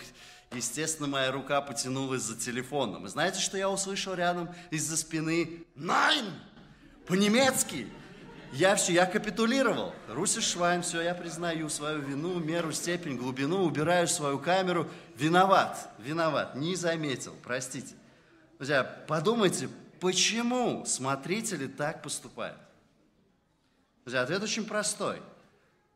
естественно, 0.51 1.07
моя 1.07 1.31
рука 1.31 1.61
потянулась 1.61 2.23
за 2.23 2.37
телефоном. 2.37 3.05
И 3.05 3.09
знаете, 3.09 3.39
что 3.39 3.57
я 3.57 3.69
услышал 3.69 4.15
рядом 4.15 4.49
из-за 4.69 4.97
спины? 4.97 5.63
Найн! 5.75 6.25
По-немецки! 7.07 7.87
Я 8.51 8.75
все, 8.75 8.93
я 8.93 9.05
капитулировал. 9.05 9.93
Руси 10.07 10.41
Швайн, 10.41 10.81
все, 10.81 11.01
я 11.01 11.13
признаю 11.13 11.69
свою 11.69 12.01
вину, 12.01 12.39
меру, 12.39 12.71
степень, 12.71 13.15
глубину, 13.15 13.63
убираю 13.63 14.07
свою 14.07 14.39
камеру. 14.39 14.89
Виноват, 15.15 15.91
виноват, 15.99 16.55
не 16.55 16.75
заметил, 16.75 17.35
простите. 17.43 17.93
Друзья, 18.57 18.83
подумайте, 18.83 19.69
почему 19.99 20.83
смотрители 20.85 21.67
так 21.67 22.01
поступают? 22.01 22.57
Друзья, 24.03 24.23
ответ 24.23 24.41
очень 24.41 24.65
простой. 24.65 25.21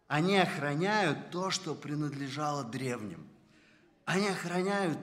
Они 0.07 0.37
охраняют 0.37 1.31
то, 1.31 1.49
что 1.49 1.73
принадлежало 1.73 2.63
древним. 2.63 3.27
Они 4.05 4.27
охраняют 4.27 4.99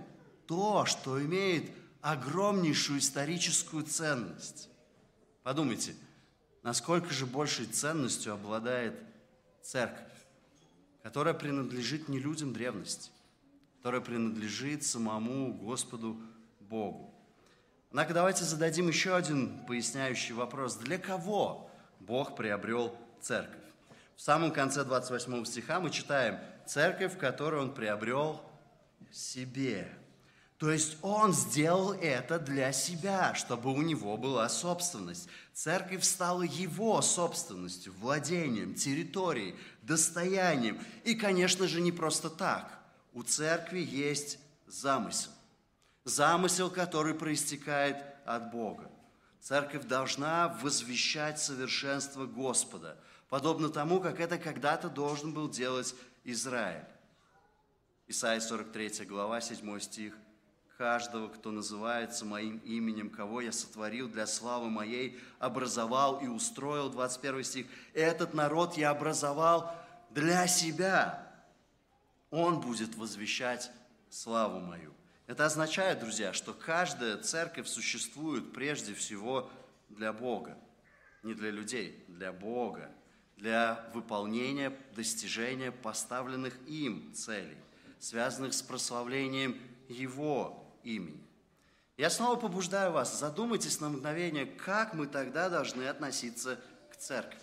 то, 0.46 0.84
что 0.86 1.20
имеет 1.20 1.72
огромнейшую 2.00 3.00
историческую 3.00 3.82
ценность. 3.82 4.68
Подумайте, 5.42 5.94
насколько 6.62 7.12
же 7.12 7.26
большей 7.26 7.66
ценностью 7.66 8.32
обладает 8.32 8.94
церковь, 9.62 10.06
которая 11.02 11.34
принадлежит 11.34 12.08
не 12.08 12.18
людям 12.18 12.52
древности, 12.52 13.10
которая 13.78 14.00
принадлежит 14.00 14.84
самому 14.84 15.54
Господу 15.54 16.20
Богу. 16.60 17.14
Однако 17.90 18.14
давайте 18.14 18.44
зададим 18.44 18.88
еще 18.88 19.16
один 19.16 19.64
поясняющий 19.66 20.32
вопрос. 20.32 20.76
Для 20.76 20.98
кого 20.98 21.70
Бог 21.98 22.36
приобрел 22.36 22.96
церковь? 23.20 23.56
В 24.14 24.20
самом 24.20 24.52
конце 24.52 24.84
28 24.84 25.44
стиха 25.44 25.80
мы 25.80 25.90
читаем 25.90 26.38
«Церковь, 26.66 27.18
которую 27.18 27.62
Он 27.62 27.74
приобрел 27.74 28.40
себе». 29.10 29.88
То 30.60 30.70
есть 30.70 30.98
Он 31.00 31.32
сделал 31.32 31.94
это 31.94 32.38
для 32.38 32.70
себя, 32.72 33.34
чтобы 33.34 33.72
у 33.72 33.80
Него 33.80 34.18
была 34.18 34.46
собственность. 34.50 35.26
Церковь 35.54 36.04
стала 36.04 36.42
Его 36.42 37.00
собственностью, 37.00 37.94
владением, 37.94 38.74
территорией, 38.74 39.56
достоянием. 39.80 40.78
И, 41.04 41.14
конечно 41.14 41.66
же, 41.66 41.80
не 41.80 41.92
просто 41.92 42.28
так. 42.28 42.78
У 43.14 43.22
церкви 43.22 43.80
есть 43.80 44.38
замысел. 44.66 45.30
Замысел, 46.04 46.68
который 46.68 47.14
проистекает 47.14 47.96
от 48.26 48.50
Бога. 48.50 48.90
Церковь 49.40 49.86
должна 49.86 50.48
возвещать 50.60 51.40
совершенство 51.40 52.26
Господа, 52.26 52.98
подобно 53.30 53.70
тому, 53.70 53.98
как 53.98 54.20
это 54.20 54.36
когда-то 54.36 54.90
должен 54.90 55.32
был 55.32 55.48
делать 55.48 55.94
Израиль. 56.22 56.84
Исайя 58.08 58.40
43 58.40 59.06
глава, 59.06 59.40
7 59.40 59.80
стих– 59.80 60.14
каждого, 60.80 61.28
кто 61.28 61.50
называется 61.50 62.24
моим 62.24 62.56
именем, 62.64 63.10
кого 63.10 63.42
я 63.42 63.52
сотворил 63.52 64.08
для 64.08 64.26
славы 64.26 64.70
моей, 64.70 65.20
образовал 65.38 66.20
и 66.20 66.26
устроил, 66.26 66.88
21 66.88 67.44
стих, 67.44 67.66
этот 67.92 68.32
народ 68.32 68.78
я 68.78 68.88
образовал 68.88 69.74
для 70.08 70.46
себя. 70.46 71.30
Он 72.30 72.62
будет 72.62 72.94
возвещать 72.94 73.70
славу 74.08 74.60
мою. 74.60 74.94
Это 75.26 75.44
означает, 75.44 76.00
друзья, 76.00 76.32
что 76.32 76.54
каждая 76.54 77.18
церковь 77.18 77.68
существует 77.68 78.54
прежде 78.54 78.94
всего 78.94 79.50
для 79.90 80.14
Бога. 80.14 80.56
Не 81.22 81.34
для 81.34 81.50
людей, 81.50 82.02
для 82.08 82.32
Бога. 82.32 82.90
Для 83.36 83.86
выполнения, 83.92 84.72
достижения 84.96 85.72
поставленных 85.72 86.58
им 86.66 87.12
целей, 87.12 87.58
связанных 87.98 88.54
с 88.54 88.62
прославлением 88.62 89.60
Его 89.90 90.60
имени. 90.84 91.20
Я 91.96 92.08
снова 92.08 92.36
побуждаю 92.36 92.92
вас, 92.92 93.18
задумайтесь 93.18 93.80
на 93.80 93.90
мгновение, 93.90 94.46
как 94.46 94.94
мы 94.94 95.06
тогда 95.06 95.48
должны 95.50 95.84
относиться 95.84 96.58
к 96.90 96.96
церкви. 96.96 97.40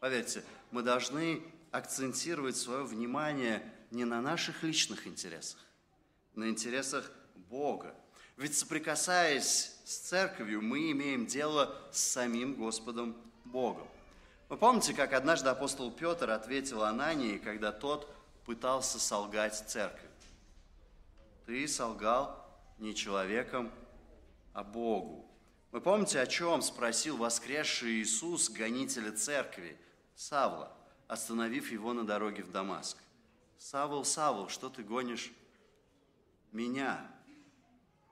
Поверьте, 0.00 0.44
мы 0.70 0.82
должны 0.82 1.42
акцентировать 1.70 2.56
свое 2.56 2.84
внимание 2.84 3.62
не 3.90 4.04
на 4.04 4.20
наших 4.20 4.62
личных 4.62 5.06
интересах, 5.06 5.60
на 6.34 6.48
интересах 6.48 7.10
Бога. 7.48 7.94
Ведь 8.36 8.56
соприкасаясь 8.56 9.76
с 9.84 9.96
церковью, 9.98 10.62
мы 10.62 10.90
имеем 10.92 11.26
дело 11.26 11.76
с 11.92 12.00
самим 12.00 12.54
Господом 12.54 13.16
Богом. 13.44 13.88
Вы 14.48 14.56
помните, 14.56 14.94
как 14.94 15.12
однажды 15.12 15.48
апостол 15.48 15.90
Петр 15.90 16.30
ответил 16.30 16.82
Анании, 16.82 17.38
когда 17.38 17.72
тот 17.72 18.12
пытался 18.44 18.98
солгать 18.98 19.56
церкви? 19.68 20.08
Ты 21.46 21.68
солгал 21.68 22.49
не 22.80 22.94
человеком, 22.94 23.70
а 24.52 24.64
Богу. 24.64 25.30
Вы 25.70 25.80
помните, 25.80 26.20
о 26.20 26.26
чем 26.26 26.62
спросил 26.62 27.16
воскресший 27.16 28.00
Иисус, 28.00 28.48
гонителя 28.48 29.12
церкви, 29.12 29.78
Савла, 30.16 30.76
остановив 31.06 31.70
его 31.70 31.92
на 31.92 32.04
дороге 32.04 32.42
в 32.42 32.50
Дамаск? 32.50 32.96
Савл, 33.58 34.04
Савл, 34.04 34.48
что 34.48 34.68
ты 34.68 34.82
гонишь? 34.82 35.30
Меня. 36.50 37.08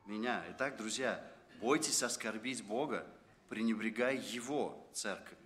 Меня. 0.07 0.45
Итак, 0.51 0.77
друзья, 0.77 1.25
бойтесь 1.61 2.03
оскорбить 2.03 2.63
Бога, 2.63 3.07
пренебрегая 3.49 4.15
Его 4.17 4.89
церковью. 4.93 5.39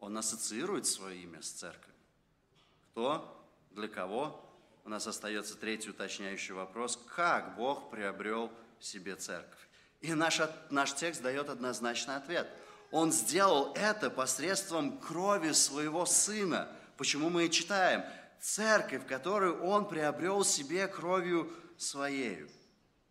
Он 0.00 0.16
ассоциирует 0.16 0.86
свое 0.86 1.22
имя 1.22 1.42
с 1.42 1.50
церковью. 1.50 1.94
Кто? 2.92 3.46
Для 3.72 3.88
кого? 3.88 4.51
У 4.84 4.88
нас 4.88 5.06
остается 5.06 5.56
третий 5.56 5.90
уточняющий 5.90 6.54
вопрос. 6.54 6.98
Как 7.14 7.56
Бог 7.56 7.90
приобрел 7.90 8.50
себе 8.80 9.14
церковь? 9.14 9.68
И 10.00 10.12
наш, 10.14 10.40
наш 10.70 10.94
текст 10.94 11.22
дает 11.22 11.48
однозначный 11.48 12.16
ответ. 12.16 12.48
Он 12.90 13.12
сделал 13.12 13.72
это 13.74 14.10
посредством 14.10 14.98
крови 14.98 15.52
своего 15.52 16.04
Сына. 16.04 16.68
Почему 16.96 17.30
мы 17.30 17.46
и 17.46 17.50
читаем? 17.50 18.02
Церковь, 18.40 19.06
которую 19.06 19.62
Он 19.62 19.88
приобрел 19.88 20.44
себе 20.44 20.88
кровью 20.88 21.52
Своею. 21.78 22.48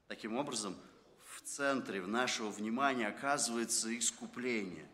Таким 0.08 0.38
образом, 0.38 0.76
в 1.26 1.42
центре 1.42 2.02
в 2.02 2.08
нашего 2.08 2.50
внимания 2.50 3.08
оказывается 3.08 3.98
искупление. 3.98 4.88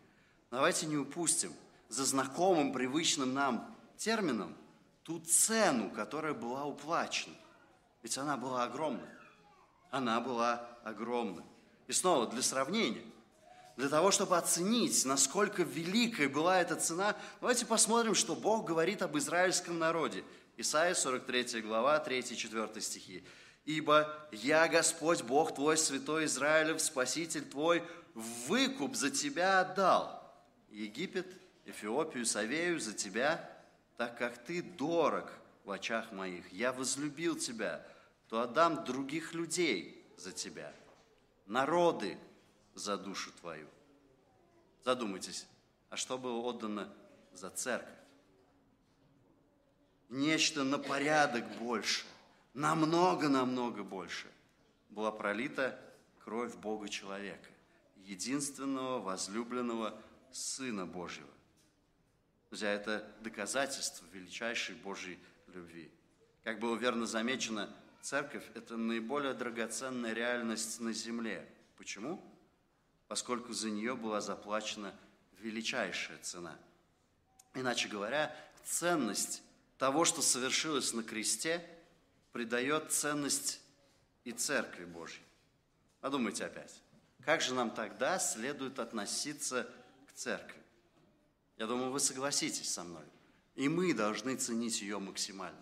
Давайте 0.52 0.86
не 0.86 0.96
упустим 0.96 1.52
за 1.88 2.04
знакомым, 2.04 2.72
привычным 2.72 3.34
нам 3.34 3.76
термином– 3.96 4.56
ту 5.08 5.20
цену, 5.20 5.88
которая 5.88 6.34
была 6.34 6.66
уплачена. 6.66 7.34
Ведь 8.02 8.18
она 8.18 8.36
была 8.36 8.64
огромной. 8.64 9.08
Она 9.90 10.20
была 10.20 10.68
огромной. 10.84 11.44
И 11.86 11.92
снова 11.92 12.26
для 12.26 12.42
сравнения, 12.42 13.04
для 13.78 13.88
того, 13.88 14.10
чтобы 14.10 14.36
оценить, 14.36 15.06
насколько 15.06 15.62
великой 15.62 16.28
была 16.28 16.60
эта 16.60 16.76
цена, 16.76 17.16
давайте 17.40 17.64
посмотрим, 17.64 18.14
что 18.14 18.36
Бог 18.36 18.66
говорит 18.66 19.00
об 19.00 19.16
израильском 19.16 19.78
народе. 19.78 20.24
Исайя 20.58 20.92
43 20.92 21.62
глава, 21.62 22.04
3-4 22.06 22.78
стихи. 22.82 23.24
«Ибо 23.64 24.14
я, 24.30 24.68
Господь, 24.68 25.22
Бог 25.22 25.54
твой, 25.54 25.78
святой 25.78 26.26
Израилев, 26.26 26.82
Спаситель 26.82 27.46
твой, 27.46 27.82
выкуп 28.12 28.94
за 28.94 29.10
тебя 29.10 29.60
отдал. 29.60 30.22
Египет, 30.68 31.34
Эфиопию, 31.64 32.26
Савею 32.26 32.78
за 32.78 32.92
тебя 32.92 33.57
так 33.98 34.16
как 34.16 34.38
ты 34.44 34.62
дорог 34.62 35.28
в 35.64 35.72
очах 35.72 36.12
моих, 36.12 36.50
я 36.52 36.72
возлюбил 36.72 37.36
тебя, 37.36 37.84
то 38.28 38.40
отдам 38.40 38.84
других 38.84 39.34
людей 39.34 40.06
за 40.16 40.30
тебя, 40.30 40.72
народы 41.46 42.16
за 42.74 42.96
душу 42.96 43.32
твою. 43.40 43.66
Задумайтесь, 44.84 45.48
а 45.90 45.96
что 45.96 46.16
было 46.16 46.38
отдано 46.38 46.88
за 47.32 47.50
церковь? 47.50 47.92
Нечто 50.08 50.62
на 50.62 50.78
порядок 50.78 51.44
больше, 51.58 52.06
намного-намного 52.54 53.82
больше. 53.82 54.28
Была 54.90 55.10
пролита 55.10 55.76
кровь 56.22 56.54
Бога 56.54 56.88
человека, 56.88 57.50
единственного 57.96 59.00
возлюбленного 59.00 60.00
Сына 60.30 60.86
Божьего. 60.86 61.28
Друзья, 62.50 62.72
это 62.72 63.06
доказательство 63.20 64.06
величайшей 64.12 64.74
Божьей 64.76 65.18
любви. 65.48 65.90
Как 66.44 66.60
было 66.60 66.76
верно 66.76 67.04
замечено, 67.04 67.68
церковь– 68.00 68.44
это 68.54 68.78
наиболее 68.78 69.34
драгоценная 69.34 70.14
реальность 70.14 70.80
на 70.80 70.94
земле. 70.94 71.46
Почему? 71.76 72.24
Поскольку 73.06 73.52
за 73.52 73.68
нее 73.68 73.96
была 73.96 74.22
заплачена 74.22 74.94
величайшая 75.40 76.18
цена. 76.18 76.56
Иначе 77.54 77.88
говоря, 77.88 78.34
ценность 78.64 79.42
того, 79.76 80.06
что 80.06 80.22
совершилось 80.22 80.94
на 80.94 81.02
кресте, 81.02 81.62
придает 82.32 82.92
ценность 82.92 83.60
и 84.24 84.32
Церкви 84.32 84.86
Божьей. 84.86 85.22
Подумайте 86.00 86.46
опять, 86.46 86.80
как 87.24 87.42
же 87.42 87.52
нам 87.52 87.70
тогда 87.70 88.18
следует 88.18 88.78
относиться 88.78 89.68
к 90.08 90.12
Церкви? 90.12 90.62
Я 91.58 91.66
думаю, 91.66 91.90
вы 91.90 92.00
согласитесь 92.00 92.72
со 92.72 92.84
мной. 92.84 93.02
И 93.56 93.68
мы 93.68 93.92
должны 93.92 94.36
ценить 94.36 94.80
ее 94.80 94.98
максимально. 94.98 95.58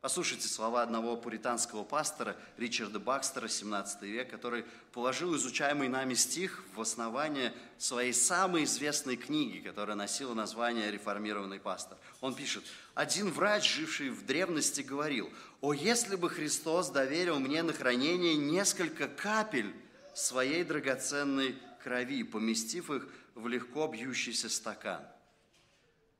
Послушайте 0.00 0.48
слова 0.48 0.82
одного 0.82 1.16
пуританского 1.16 1.82
пастора 1.82 2.36
Ричарда 2.58 2.98
Бакстера, 2.98 3.48
17 3.48 4.02
век, 4.02 4.30
который 4.30 4.66
положил 4.92 5.34
изучаемый 5.34 5.88
нами 5.88 6.12
стих 6.12 6.62
в 6.74 6.80
основание 6.80 7.54
своей 7.78 8.12
самой 8.12 8.64
известной 8.64 9.16
книги, 9.16 9.60
которая 9.60 9.96
носила 9.96 10.34
название 10.34 10.90
«Реформированный 10.90 11.58
пастор». 11.58 11.96
Он 12.20 12.34
пишет, 12.34 12.64
«Один 12.94 13.30
врач, 13.30 13.76
живший 13.76 14.10
в 14.10 14.26
древности, 14.26 14.82
говорил, 14.82 15.32
«О, 15.62 15.72
если 15.72 16.16
бы 16.16 16.28
Христос 16.28 16.90
доверил 16.90 17.38
мне 17.38 17.62
на 17.62 17.72
хранение 17.72 18.36
несколько 18.36 19.08
капель 19.08 19.74
своей 20.12 20.64
драгоценной 20.64 21.56
крови, 21.82 22.24
поместив 22.24 22.90
их 22.90 23.08
в 23.34 23.48
легко 23.48 23.86
бьющийся 23.86 24.48
стакан, 24.48 25.06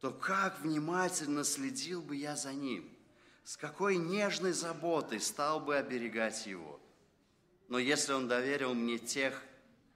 то 0.01 0.11
как 0.11 0.61
внимательно 0.61 1.45
следил 1.45 2.03
бы 2.03 2.17
я 2.17 2.37
за 2.37 2.53
ним, 2.53 2.91
с 3.45 3.57
какой 3.57 3.97
нежной 3.97 4.53
заботой 4.53 5.21
стал 5.21 5.61
бы 5.61 5.77
оберегать 5.77 6.47
его. 6.47 6.81
Но 7.69 7.79
если 7.79 8.13
он 8.13 8.29
доверил 8.29 8.75
мне 8.75 8.99
тех, 8.99 9.43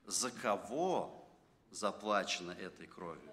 за 0.07 0.31
кого 0.31 1.29
заплачено 1.71 2.53
этой 2.53 2.87
кровью, 2.87 3.31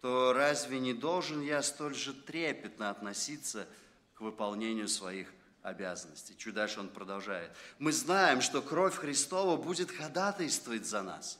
то 0.00 0.32
разве 0.32 0.80
не 0.80 0.92
должен 0.92 1.40
я 1.40 1.62
столь 1.62 1.94
же 1.94 2.12
трепетно 2.12 2.90
относиться 2.90 3.66
к 4.14 4.20
выполнению 4.20 4.88
своих 4.88 5.32
обязанностей. 5.62 6.36
Чуть 6.36 6.54
дальше 6.54 6.80
он 6.80 6.88
продолжает. 6.88 7.52
Мы 7.78 7.92
знаем, 7.92 8.40
что 8.40 8.60
кровь 8.60 8.96
Христова 8.96 9.56
будет 9.56 9.90
ходатайствовать 9.90 10.84
за 10.84 11.02
нас. 11.02 11.38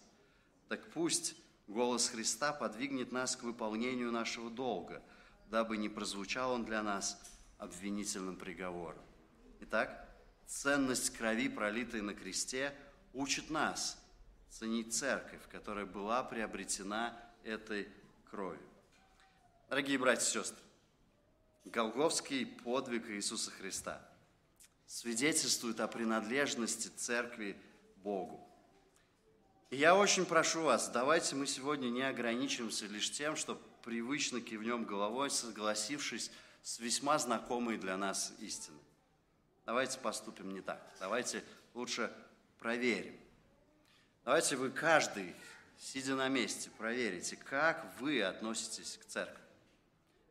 Так 0.68 0.81
пусть 0.92 1.35
голос 1.66 2.09
Христа 2.09 2.53
подвигнет 2.53 3.12
нас 3.12 3.37
к 3.37 3.42
выполнению 3.42 4.11
нашего 4.12 4.51
долга, 4.51 5.03
дабы 5.48 5.77
не 5.77 5.88
прозвучал 5.88 6.53
он 6.53 6.64
для 6.64 6.83
нас 6.83 7.20
обвинительным 7.59 8.37
приговором. 8.37 9.03
Итак, 9.61 10.09
ценность 10.46 11.11
крови, 11.16 11.48
пролитой 11.48 12.01
на 12.01 12.14
кресте, 12.14 12.75
учит 13.12 13.51
нас 13.51 13.98
ценить 14.51 14.94
церковь, 14.94 15.40
которая 15.51 15.87
была 15.87 16.22
приобретена 16.22 17.16
этой 17.44 17.88
кровью. 18.31 18.62
Дорогие 19.68 19.98
братья 19.98 20.25
и 20.25 20.42
сестры, 20.42 20.59
Голговский 21.64 22.44
подвиг 22.44 23.09
Иисуса 23.09 23.51
Христа 23.51 24.01
свидетельствует 24.87 25.81
о 25.81 25.88
принадлежности 25.88 26.88
церкви 26.88 27.57
Богу. 27.96 28.52
И 29.73 29.77
я 29.79 29.97
очень 29.97 30.27
прошу 30.27 30.65
вас, 30.65 30.91
давайте 30.91 31.35
мы 31.35 31.47
сегодня 31.47 31.89
не 31.89 32.03
ограничимся 32.03 32.85
лишь 32.85 33.11
тем, 33.11 33.37
что 33.37 33.55
привычно 33.83 34.43
кивнем 34.43 34.85
головой, 34.85 35.31
согласившись 35.31 36.31
с 36.63 36.79
весьма 36.79 37.19
знакомой 37.19 37.79
для 37.79 37.97
нас 37.97 38.35
истиной. 38.39 38.83
Давайте 39.65 39.99
поступим 39.99 40.53
не 40.53 40.61
так. 40.61 40.87
Давайте 41.01 41.43
лучше 41.73 42.13
проверим. 42.59 43.19
Давайте 44.27 44.57
вы 44.57 44.69
каждый, 44.69 45.35
сидя 45.79 46.17
на 46.17 46.29
месте, 46.29 46.69
проверите, 46.77 47.37
как 47.37 47.95
вы 47.99 48.23
относитесь 48.23 48.99
к 48.99 49.07
церкви. 49.07 49.43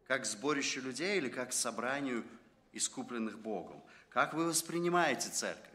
Как 0.06 0.22
к 0.22 0.26
сборищу 0.28 0.82
людей 0.82 1.18
или 1.18 1.30
как 1.30 1.50
к 1.50 1.54
собранию 1.54 2.24
искупленных 2.74 3.40
Богом. 3.40 3.82
Как 4.12 4.36
вы 4.36 4.46
воспринимаете 4.46 5.30
церковь? 5.30 5.66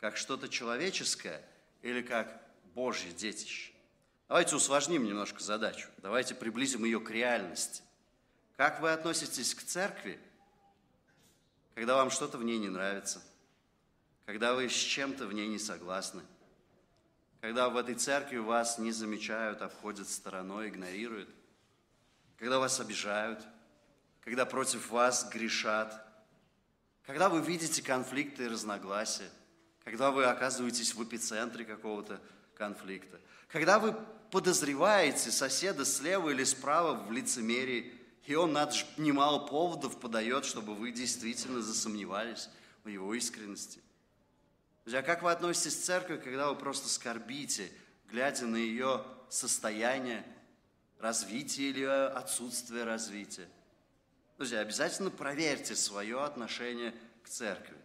Как 0.00 0.16
что-то 0.16 0.48
человеческое 0.48 1.48
или 1.80 2.02
как 2.02 2.43
Божье 2.74 3.12
детище? 3.12 3.72
Давайте 4.28 4.56
усложним 4.56 5.04
немножко 5.04 5.42
задачу. 5.42 5.88
Давайте 5.98 6.34
приблизим 6.34 6.84
ее 6.84 7.00
к 7.00 7.10
реальности. 7.10 7.82
Как 8.56 8.80
вы 8.80 8.92
относитесь 8.92 9.54
к 9.54 9.62
церкви, 9.62 10.18
когда 11.74 11.96
вам 11.96 12.10
что-то 12.10 12.38
в 12.38 12.44
ней 12.44 12.58
не 12.58 12.68
нравится, 12.68 13.22
когда 14.26 14.54
вы 14.54 14.68
с 14.68 14.72
чем-то 14.72 15.26
в 15.26 15.32
ней 15.32 15.48
не 15.48 15.58
согласны, 15.58 16.22
когда 17.40 17.68
в 17.68 17.76
этой 17.76 17.94
церкви 17.94 18.38
вас 18.38 18.78
не 18.78 18.90
замечают, 18.90 19.60
обходят 19.60 20.08
стороной, 20.08 20.68
игнорируют, 20.68 21.28
когда 22.38 22.58
вас 22.58 22.80
обижают, 22.80 23.44
когда 24.22 24.46
против 24.46 24.90
вас 24.90 25.28
грешат, 25.30 26.04
когда 27.04 27.28
вы 27.28 27.42
видите 27.42 27.82
конфликты 27.82 28.44
и 28.44 28.48
разногласия, 28.48 29.28
когда 29.84 30.10
вы 30.10 30.24
оказываетесь 30.24 30.94
в 30.94 31.04
эпицентре 31.04 31.64
какого-то 31.66 32.20
конфликта, 32.56 33.20
когда 33.48 33.78
вы 33.78 33.94
подозреваете 34.30 35.30
соседа 35.30 35.84
слева 35.84 36.30
или 36.30 36.44
справа 36.44 36.94
в 36.94 37.12
лицемерии, 37.12 37.92
и 38.24 38.34
он, 38.34 38.52
надо 38.52 38.74
немало 38.96 39.46
поводов 39.46 40.00
подает, 40.00 40.44
чтобы 40.44 40.74
вы 40.74 40.92
действительно 40.92 41.60
засомневались 41.60 42.48
в 42.82 42.88
его 42.88 43.14
искренности. 43.14 43.80
Друзья, 44.84 45.02
как 45.02 45.22
вы 45.22 45.30
относитесь 45.30 45.76
к 45.76 45.84
церкви, 45.84 46.16
когда 46.16 46.48
вы 46.50 46.56
просто 46.56 46.88
скорбите, 46.88 47.70
глядя 48.10 48.46
на 48.46 48.56
ее 48.56 49.04
состояние, 49.28 50.24
развитие 50.98 51.70
или 51.70 51.84
отсутствие 51.84 52.84
развития? 52.84 53.48
Друзья, 54.36 54.60
обязательно 54.60 55.10
проверьте 55.10 55.76
свое 55.76 56.22
отношение 56.22 56.94
к 57.22 57.28
церкви. 57.28 57.76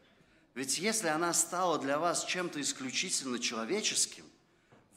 Ведь 0.56 0.80
если 0.80 1.08
она 1.08 1.32
стала 1.34 1.78
для 1.80 2.00
вас 2.00 2.26
чем-то 2.26 2.60
исключительно 2.60 3.40
человеческим, 3.40 4.26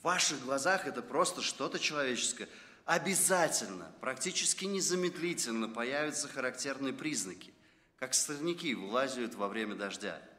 в 0.03 0.05
ваших 0.05 0.43
глазах 0.45 0.87
это 0.87 1.01
просто 1.01 1.41
что-то 1.41 1.79
человеческое, 1.79 2.49
обязательно, 2.85 3.91
практически 4.03 4.67
незамедлительно 4.67 5.69
появятся 5.69 6.29
характерные 6.29 6.93
признаки, 6.93 7.55
как 7.97 8.13
сорняки 8.13 8.75
вылазят 8.75 9.35
во 9.35 9.49
время 9.49 9.75
дождя– 9.75 10.21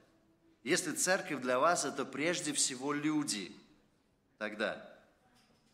если 0.64 0.94
церковь 0.94 1.42
для 1.42 1.60
вас– 1.60 1.84
это 1.86 2.06
прежде 2.06 2.54
всего 2.54 2.94
люди, 2.94 3.54
тогда, 4.38 4.82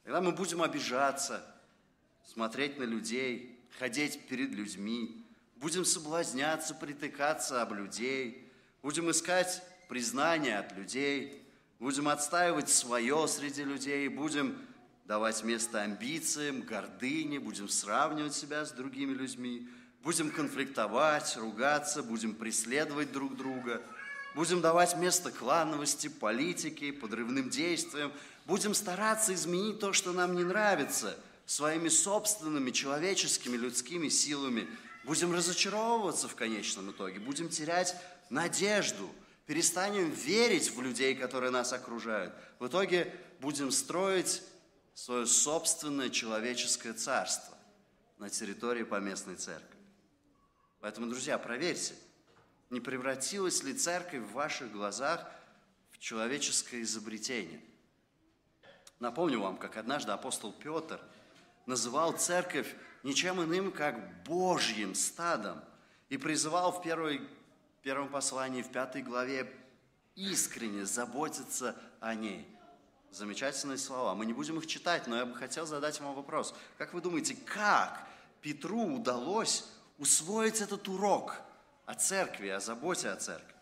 тогда 0.04 0.20
мы 0.20 0.32
будем 0.32 0.64
обижаться, 0.64 1.46
смотреть 2.26 2.80
на 2.80 2.84
людей, 2.84 3.60
ходить 3.78 4.28
перед 4.28 4.50
людьми, 4.50 5.24
будем 5.58 5.86
соблазняться, 5.86 6.74
притыкаться 6.74 7.62
об 7.62 7.74
людей, 7.74 8.52
будем 8.82 9.12
искать 9.12 9.62
признание 9.88 10.58
от 10.58 10.76
людей, 10.76 11.48
будем 11.80 12.08
отстаивать 12.08 12.70
свое 12.70 13.28
среди 13.28 13.64
людей, 13.64 14.08
будем 14.08 14.58
давать 15.06 15.44
место 15.44 15.82
амбициям, 15.82 16.62
гордыне, 16.62 17.40
будем 17.40 17.68
сравнивать 17.68 18.36
себя 18.36 18.66
с 18.66 18.72
другими 18.72 19.14
людьми, 19.14 19.68
будем 20.04 20.30
конфликтовать, 20.32 21.36
ругаться, 21.38 22.04
будем 22.04 22.36
преследовать 22.36 23.12
друг 23.12 23.36
друга– 23.36 23.82
Будем 24.36 24.62
давать 24.62 24.96
место 24.98 25.32
клановости, 25.32 26.08
политике, 26.08 26.94
подрывным 26.94 27.50
действиям. 27.50 28.12
Будем 28.46 28.74
стараться 28.74 29.34
изменить 29.34 29.80
то, 29.80 29.92
что 29.92 30.12
нам 30.12 30.36
не 30.36 30.44
нравится, 30.44 31.18
своими 31.46 31.90
собственными 31.90 32.72
человеческими 32.72 33.58
людскими 33.58 34.08
силами. 34.08 34.68
Будем 35.04 35.34
разочаровываться 35.34 36.28
в 36.28 36.36
конечном 36.36 36.92
итоге, 36.92 37.20
будем 37.20 37.50
терять 37.50 37.96
надежду, 38.30 39.10
перестанем 39.50 40.12
верить 40.12 40.70
в 40.70 40.80
людей, 40.80 41.16
которые 41.16 41.50
нас 41.50 41.74
окружают. 41.74 42.36
В 42.60 42.68
итоге 42.68 43.12
будем 43.40 43.72
строить 43.72 44.44
свое 44.94 45.26
собственное 45.26 46.12
человеческое 46.12 46.94
царство 46.94 47.58
на 48.20 48.30
территории 48.30 48.84
поместной 48.84 49.38
церкви. 49.38 49.80
Поэтому, 50.82 51.08
друзья, 51.08 51.40
проверьте– 51.40 51.96
не 52.70 52.80
превратилась 52.80 53.64
ли 53.64 53.74
церковь 53.74 54.22
в 54.22 54.34
ваших 54.34 54.72
глазах 54.72 55.28
в 55.90 55.98
человеческое 55.98 56.84
изобретение? 56.84 57.60
Напомню 59.00 59.42
вам, 59.42 59.58
как 59.58 59.78
однажды 59.78 60.12
апостол 60.12 60.54
Петр 60.54 61.02
называл 61.66 62.12
церковь 62.12 62.72
ничем 63.02 63.42
иным, 63.42 63.72
как 63.72 64.24
Божьим 64.26 64.94
стадом, 64.94 65.60
и 66.10 66.18
призывал 66.18 66.72
в 66.72 66.84
первой, 66.84 67.28
первом 67.82 68.10
послании, 68.10 68.62
в 68.62 68.72
пятой 68.72 69.02
главе, 69.02 69.52
искренне 70.16 70.86
заботиться 70.86 71.76
о 72.00 72.16
ней. 72.16 72.48
Замечательные 73.12 73.78
слова. 73.78 74.14
Мы 74.16 74.26
не 74.26 74.34
будем 74.34 74.58
их 74.58 74.68
читать, 74.68 75.08
но 75.08 75.18
я 75.18 75.26
бы 75.26 75.36
хотел 75.36 75.66
задать 75.66 76.00
вам 76.00 76.16
вопрос. 76.16 76.54
Как 76.78 76.94
вы 76.94 77.02
думаете, 77.02 77.36
как 77.46 78.08
Петру 78.42 78.96
удалось 78.96 79.66
усвоить 79.98 80.62
этот 80.62 80.88
урок– 80.88 81.36
о 81.90 81.96
церкви, 81.96 82.50
о 82.50 82.60
заботе 82.60 83.10
о 83.10 83.16
церкви. 83.16 83.56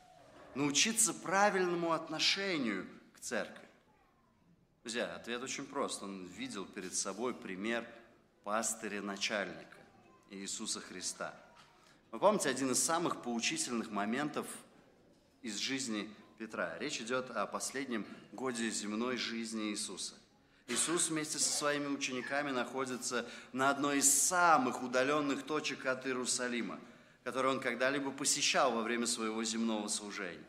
Научиться 0.53 1.13
правильному 1.13 1.93
отношению 1.93 2.85
к 3.13 3.21
церкви. 3.21 3.65
Друзья, 4.83 5.15
ответ 5.15 5.41
очень 5.41 5.65
прост. 5.65 6.03
Он 6.03 6.25
видел 6.25 6.65
перед 6.65 6.93
собой 6.93 7.33
пример 7.33 7.87
пастыря-начальника 8.43 9.77
Иисуса 10.29 10.81
Христа. 10.81 11.33
Вы 12.11 12.19
помните 12.19 12.49
один 12.49 12.71
из 12.71 12.83
самых 12.83 13.21
поучительных 13.21 13.91
моментов 13.91 14.47
из 15.41 15.57
жизни 15.57 16.09
Петра? 16.37 16.77
Речь 16.79 17.01
идет 17.01 17.29
о 17.31 17.45
последнем 17.45 18.05
годе 18.31 18.69
земной 18.69 19.17
жизни 19.17 19.71
Иисуса. 19.71 20.15
Иисус 20.67 21.09
вместе 21.09 21.39
со 21.39 21.49
своими 21.49 21.87
учениками 21.87 22.51
находится 22.51 23.25
на 23.53 23.69
одной 23.69 23.99
из 23.99 24.11
самых 24.11 24.83
удаленных 24.83 25.43
точек 25.43 25.85
от 25.85 26.05
Иерусалима– 26.05 26.79
который 27.27 27.51
он 27.51 27.59
когда-либо 27.59 28.11
посещал 28.11 28.71
во 28.71 28.83
время 28.83 29.05
своего 29.05 29.43
земного 29.43 29.89
служения. 29.89 30.45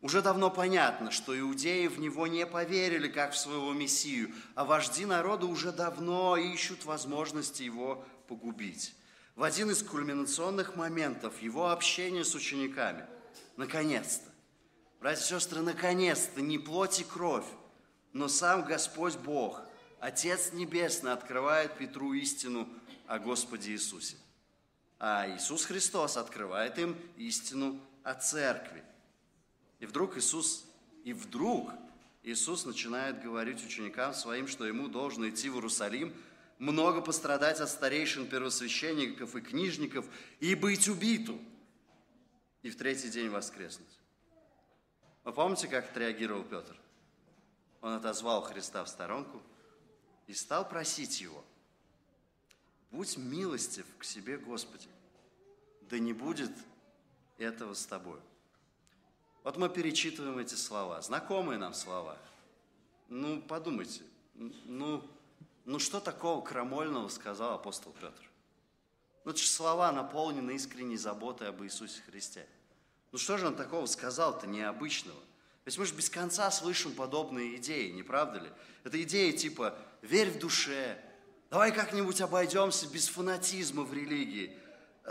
Уже 0.00 0.22
давно 0.22 0.50
понятно, 0.50 1.10
что 1.10 1.38
иудеи 1.38 1.86
в 1.86 2.00
него 2.00 2.26
не 2.26 2.46
поверили, 2.46 3.08
как 3.08 3.34
в 3.34 3.36
своего 3.36 3.74
Мессию, 3.74 4.32
а 4.54 4.64
вожди 4.64 5.04
народа 5.04 5.44
уже 5.44 5.70
давно 5.70 6.38
ищут 6.38 6.86
возможности 6.86 7.62
его 7.62 8.06
погубить. 8.26 8.94
В 9.36 9.42
один 9.42 9.70
из 9.70 9.82
кульминационных 9.82 10.76
моментов 10.76 11.42
его 11.42 11.70
общения 11.70 12.24
с 12.24 12.36
учениками, 12.36 13.04
наконец-то, 13.56 14.30
братья 15.00 15.22
и 15.22 15.26
сестры, 15.26 15.60
наконец-то, 15.60 16.40
не 16.40 16.56
плоть 16.56 17.00
и 17.00 17.04
кровь, 17.04 17.46
но 18.12 18.28
сам 18.28 18.64
Господь 18.64 19.16
Бог, 19.16 19.60
Отец 19.98 20.52
Небесный, 20.52 21.12
открывает 21.12 21.76
Петру 21.76 22.12
истину 22.12 22.68
о 23.08 23.18
Господе 23.18 23.72
Иисусе. 23.72 24.16
А 25.00 25.28
Иисус 25.28 25.64
Христос 25.64 26.16
открывает 26.16 26.78
им 26.78 26.96
истину 27.16 27.80
о 28.04 28.14
церкви. 28.14 28.84
И 29.80 29.86
вдруг 29.86 30.16
Иисус, 30.16 30.64
и 31.02 31.12
вдруг 31.12 31.72
Иисус 32.22 32.64
начинает 32.66 33.20
говорить 33.20 33.66
ученикам 33.66 34.14
своим, 34.14 34.46
что 34.46 34.64
ему 34.64 34.86
должно 34.86 35.28
идти 35.28 35.50
в 35.50 35.56
Иерусалим, 35.56 36.14
много 36.58 37.00
пострадать 37.00 37.60
от 37.60 37.68
старейшин 37.68 38.26
первосвященников 38.26 39.34
и 39.34 39.40
книжников 39.40 40.06
и 40.40 40.54
быть 40.54 40.88
убиту, 40.88 41.38
и 42.62 42.70
в 42.70 42.76
третий 42.76 43.10
день 43.10 43.28
воскреснуть. 43.28 43.98
Вы 45.24 45.32
помните, 45.32 45.68
как 45.68 45.90
отреагировал 45.90 46.44
Петр? 46.44 46.76
Он 47.80 47.92
отозвал 47.92 48.42
Христа 48.42 48.84
в 48.84 48.88
сторонку 48.88 49.42
и 50.26 50.34
стал 50.34 50.68
просить 50.68 51.20
его, 51.20 51.44
«Будь 52.90 53.16
милостив 53.16 53.86
к 53.98 54.04
себе, 54.04 54.38
Господи, 54.38 54.88
да 55.82 55.98
не 55.98 56.12
будет 56.12 56.52
этого 57.38 57.74
с 57.74 57.84
тобой». 57.84 58.20
Вот 59.42 59.58
мы 59.58 59.68
перечитываем 59.68 60.38
эти 60.38 60.54
слова, 60.54 61.02
знакомые 61.02 61.58
нам 61.58 61.74
слова. 61.74 62.16
Ну, 63.08 63.42
подумайте, 63.42 64.00
ну, 64.34 65.06
ну 65.64 65.78
что 65.78 66.00
такого 66.00 66.44
крамольного 66.44 67.08
сказал 67.08 67.54
апостол 67.54 67.92
Петр? 67.92 68.30
Ну, 69.24 69.30
это 69.30 69.40
же 69.40 69.46
слова 69.46 69.90
наполнены 69.92 70.52
искренней 70.52 70.98
заботой 70.98 71.48
об 71.48 71.62
Иисусе 71.62 72.02
Христе. 72.02 72.46
Ну 73.12 73.18
что 73.18 73.38
же 73.38 73.46
он 73.46 73.56
такого 73.56 73.86
сказал-то 73.86 74.46
необычного? 74.46 75.18
Ведь 75.64 75.78
мы 75.78 75.86
же 75.86 75.94
без 75.94 76.10
конца 76.10 76.50
слышим 76.50 76.92
подобные 76.92 77.56
идеи, 77.56 77.90
не 77.90 78.02
правда 78.02 78.40
ли? 78.40 78.50
Это 78.82 79.02
идеи 79.02 79.30
типа 79.30 79.74
«верь 80.02 80.30
в 80.30 80.38
душе», 80.38 80.98
«давай 81.48 81.72
как-нибудь 81.72 82.20
обойдемся 82.20 82.86
без 82.86 83.08
фанатизма 83.08 83.84
в 83.84 83.94
религии», 83.94 84.58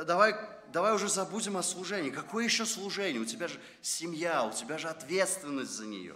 «давай, 0.06 0.36
давай 0.72 0.94
уже 0.94 1.10
забудем 1.10 1.58
о 1.58 1.64
служении». 1.64 2.12
Какое 2.12 2.44
еще 2.44 2.68
служение? 2.68 3.20
У 3.20 3.26
тебя 3.26 3.48
же 3.48 3.60
семья, 3.82 4.46
у 4.46 4.52
тебя 4.52 4.78
же 4.78 4.90
ответственность 4.90 5.72
за 5.72 5.88
нее. 5.88 6.16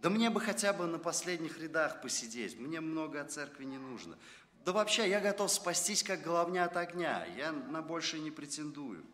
Да 0.00 0.08
мне 0.08 0.30
бы 0.30 0.40
хотя 0.40 0.72
бы 0.72 0.86
на 0.86 0.98
последних 0.98 1.58
рядах 1.58 2.00
посидеть, 2.00 2.58
мне 2.58 2.80
много 2.80 3.20
от 3.20 3.32
церкви 3.32 3.64
не 3.64 3.76
нужно. 3.76 4.18
Да 4.64 4.72
вообще, 4.72 5.08
я 5.08 5.20
готов 5.20 5.50
спастись, 5.50 6.02
как 6.02 6.22
головня 6.22 6.64
от 6.64 6.76
огня, 6.76 7.26
я 7.36 7.52
на 7.52 7.82
большее 7.82 8.22
не 8.22 8.30
претендую. 8.30 9.04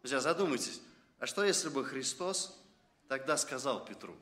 Друзья, 0.00 0.20
задумайтесь, 0.20 0.80
а 1.18 1.26
что 1.26 1.44
если 1.44 1.68
бы 1.68 1.84
Христос 1.84 2.58
тогда 3.06 3.36
сказал 3.36 3.84
Петру, 3.84 4.16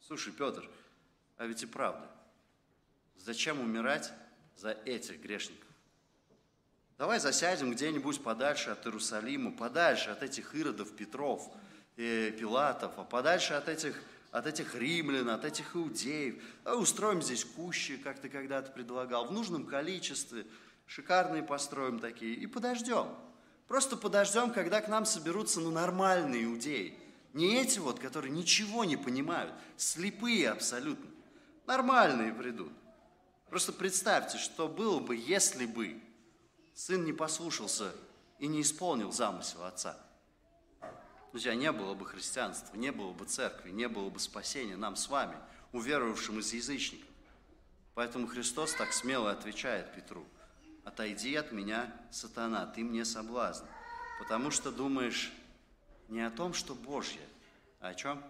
слушай, 0.00 0.32
Петр, 0.32 0.68
а 1.36 1.46
ведь 1.46 1.64
и 1.64 1.66
правда, 1.66 2.08
зачем 3.16 3.60
умирать 3.60 4.12
за 4.56 4.70
этих 4.70 5.20
грешников? 5.20 5.66
Давай 6.96 7.18
засядем 7.18 7.72
где-нибудь 7.72 8.22
подальше 8.22 8.70
от 8.70 8.86
Иерусалима, 8.86 9.50
подальше 9.50 10.10
от 10.10 10.22
этих 10.22 10.54
Иродов, 10.54 10.94
Петров, 10.94 11.50
э, 11.96 12.30
Пилатов, 12.32 12.92
а 12.96 13.04
подальше 13.04 13.54
от 13.54 13.68
этих, 13.68 14.00
от 14.30 14.46
этих 14.46 14.74
римлян, 14.74 15.30
от 15.30 15.44
этих 15.44 15.76
иудеев. 15.76 16.42
А 16.64 16.74
устроим 16.74 17.22
здесь 17.22 17.44
кущи, 17.44 17.96
как 17.96 18.18
ты 18.18 18.28
когда-то 18.28 18.70
предлагал, 18.72 19.26
в 19.26 19.32
нужном 19.32 19.66
количестве, 19.66 20.46
шикарные 20.86 21.42
построим 21.42 21.98
такие, 21.98 22.34
и 22.34 22.46
подождем– 22.46 23.08
Просто 23.70 23.96
подождем, 23.96 24.50
когда 24.50 24.80
к 24.80 24.88
нам 24.88 25.06
соберутся 25.06 25.60
ну, 25.60 25.70
нормальные 25.70 26.42
иудеи. 26.42 26.98
Не 27.34 27.62
эти 27.62 27.78
вот, 27.78 28.00
которые 28.00 28.32
ничего 28.32 28.84
не 28.84 28.96
понимают, 28.96 29.54
слепые 29.76 30.50
абсолютно. 30.50 31.08
Нормальные 31.66 32.34
придут. 32.34 32.72
Просто 33.48 33.72
представьте, 33.72 34.38
что 34.38 34.66
было 34.66 34.98
бы, 34.98 35.14
если 35.14 35.66
бы 35.66 36.02
сын 36.74 37.04
не 37.04 37.12
послушался 37.12 37.92
и 38.40 38.48
не 38.48 38.62
исполнил 38.62 39.12
замысел 39.12 39.62
отца. 39.62 39.96
Друзья, 41.30 41.54
не 41.54 41.70
было 41.72 41.94
бы 41.94 42.06
христианства, 42.06 42.76
не 42.76 42.92
было 42.92 43.12
бы 43.12 43.24
церкви, 43.24 43.70
не 43.70 43.88
было 43.88 44.10
бы 44.10 44.18
спасения 44.18 44.76
нам 44.76 44.96
с 44.96 45.08
вами, 45.08 45.36
уверовавшим 45.72 46.40
из 46.40 46.52
язычников. 46.52 47.08
Поэтому 47.94 48.26
Христос 48.26 48.74
так 48.74 48.92
смело 48.92 49.30
отвечает 49.30 49.94
Петру– 49.94 50.24
отойди 50.84 51.34
от 51.36 51.52
меня, 51.52 51.92
сатана, 52.10 52.66
ты 52.66 52.82
мне 52.82 53.04
соблазн. 53.04 53.64
Потому 54.18 54.50
что 54.50 54.70
думаешь 54.70 55.32
не 56.08 56.20
о 56.20 56.30
том, 56.30 56.52
что 56.52 56.74
Божье, 56.74 57.22
а 57.80 57.88
о 57.88 57.94
чем? 57.94 58.22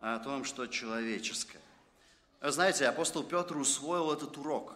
А 0.00 0.14
о 0.14 0.18
том, 0.18 0.44
что 0.44 0.66
человеческое. 0.66 1.60
знаете, 2.40 2.86
апостол 2.86 3.22
Петр 3.22 3.56
усвоил 3.56 4.12
этот 4.12 4.36
урок. 4.38 4.74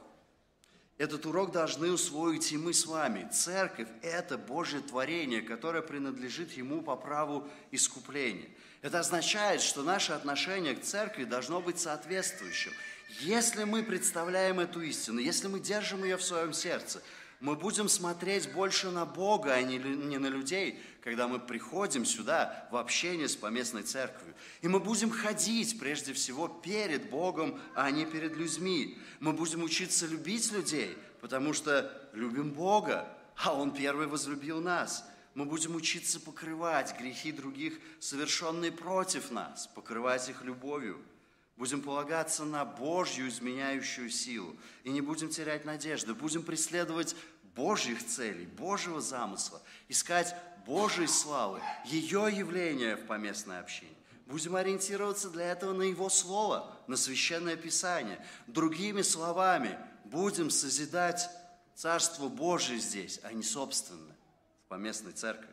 Этот 0.97 1.27
урок 1.27 1.51
должны 1.51 1.91
усвоить 1.91 2.53
и 2.53 2.57
мы 2.57 2.73
с 2.73 2.87
вами. 2.87 3.29
Церковь– 3.33 3.89
это 4.03 4.39
Божье 4.39 4.81
творение, 4.81 5.43
которое 5.43 5.83
принадлежит 5.83 6.53
Ему 6.53 6.83
по 6.83 6.95
праву 6.95 7.49
искупления. 7.73 8.49
Это 8.81 9.01
означает, 9.01 9.61
что 9.61 9.83
наше 9.83 10.13
отношение 10.13 10.75
к 10.75 10.83
церкви 10.83 11.25
должно 11.25 11.61
быть 11.61 11.79
соответствующим– 11.79 12.73
если 13.21 13.65
мы 13.65 13.83
представляем 13.83 14.61
эту 14.61 14.81
истину, 14.83 15.21
если 15.21 15.47
мы 15.49 15.61
держим 15.61 16.05
ее 16.05 16.17
в 16.17 16.23
своем 16.23 16.53
сердце, 16.53 17.03
мы 17.45 17.57
будем 17.57 17.91
смотреть 17.91 18.51
больше 18.55 18.91
на 18.91 19.05
Бога, 19.05 19.53
а 19.53 19.61
не, 19.61 19.79
на 19.79 20.29
людей, 20.29 20.81
когда 21.03 21.29
мы 21.29 21.39
приходим 21.39 22.07
сюда 22.07 22.67
в 22.71 22.77
общение 22.77 23.29
с 23.29 23.37
поместной 23.37 23.83
церковью. 23.83 24.35
И 24.63 24.69
мы 24.69 24.81
будем 24.81 25.11
ходить 25.11 25.79
прежде 25.79 26.15
всего 26.15 26.49
перед 26.49 27.11
Богом, 27.11 27.61
а 27.75 27.91
не 27.91 28.07
перед 28.07 28.35
людьми. 28.35 28.99
Мы 29.21 29.35
будем 29.35 29.63
учиться 29.63 30.07
любить 30.07 30.53
людей, 30.53 30.97
потому 31.21 31.53
что 31.53 31.93
любим 32.15 32.51
Бога, 32.51 33.15
а 33.37 33.53
Он 33.53 33.73
первый 33.73 34.07
возлюбил 34.07 34.63
нас. 34.63 35.05
Мы 35.35 35.45
будем 35.45 35.75
учиться 35.75 36.21
покрывать 36.21 36.99
грехи 36.99 37.31
других, 37.31 37.79
совершенные 38.01 38.73
против 38.73 39.31
нас, 39.31 39.67
покрывать 39.67 40.31
их 40.31 40.43
любовью– 40.45 40.99
Будем 41.57 41.83
полагаться 41.83 42.45
на 42.45 42.65
Божью 42.65 43.29
изменяющую 43.29 44.11
силу 44.11 44.57
и 44.83 44.91
не 44.91 45.01
будем 45.01 45.29
терять 45.29 45.65
надежды. 45.65 46.13
Будем 46.13 46.43
преследовать 46.43 47.15
Божьих 47.55 48.05
целей, 48.05 48.47
Божьего 48.47 49.01
замысла, 49.01 49.63
искать 49.89 50.35
Божьей 50.67 51.07
славы, 51.07 51.61
ее 51.85 52.29
явления 52.33 52.97
в 52.97 53.07
поместной 53.07 53.61
общине. 53.61 53.93
Будем 54.27 54.57
ориентироваться 54.57 55.29
для 55.29 55.51
этого 55.51 55.73
на 55.73 55.83
Его 55.83 56.09
Слово, 56.09 56.75
на 56.87 56.97
Священное 56.97 57.57
Писание. 57.57 58.25
Другими 58.47 59.03
словами, 59.03 59.79
будем 60.05 60.51
созидать 60.51 61.29
Царство 61.75 62.29
Божие 62.29 62.79
здесь, 62.79 63.21
а 63.23 63.33
не 63.33 63.43
собственное, 63.43 64.17
в 64.65 64.69
поместной 64.69 65.13
церкви. 65.13 65.49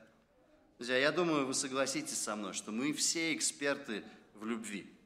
Друзья, 0.77 0.97
я 0.97 1.11
думаю, 1.11 1.45
вы 1.45 1.53
согласитесь 1.53 2.17
со 2.17 2.35
мной, 2.35 2.53
что 2.53 2.71
мы 2.71 2.93
все 2.93 3.33
эксперты 3.33 4.03
в 4.35 4.45
любви– 4.45 4.89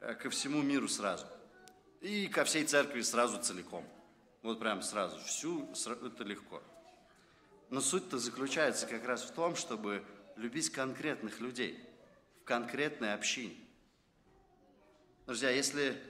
Э, 0.00 0.14
ко 0.14 0.30
всему 0.30 0.62
миру 0.62 0.88
сразу. 0.88 1.26
И 2.00 2.26
ко 2.28 2.44
всей 2.44 2.64
церкви 2.64 3.02
сразу 3.02 3.40
целиком. 3.40 3.84
Вот 4.42 4.58
прям 4.58 4.82
сразу. 4.82 5.18
Всю, 5.20 5.68
это 5.72 6.24
легко. 6.24 6.62
Но 7.68 7.80
суть-то 7.80 8.18
заключается 8.18 8.86
как 8.86 9.04
раз 9.04 9.22
в 9.22 9.32
том, 9.32 9.54
чтобы 9.54 10.04
любить 10.36 10.70
конкретных 10.70 11.40
людей 11.40 11.78
в 12.40 12.44
конкретной 12.44 13.14
общине. 13.14 13.56
Друзья, 15.26 15.50
если 15.50 16.02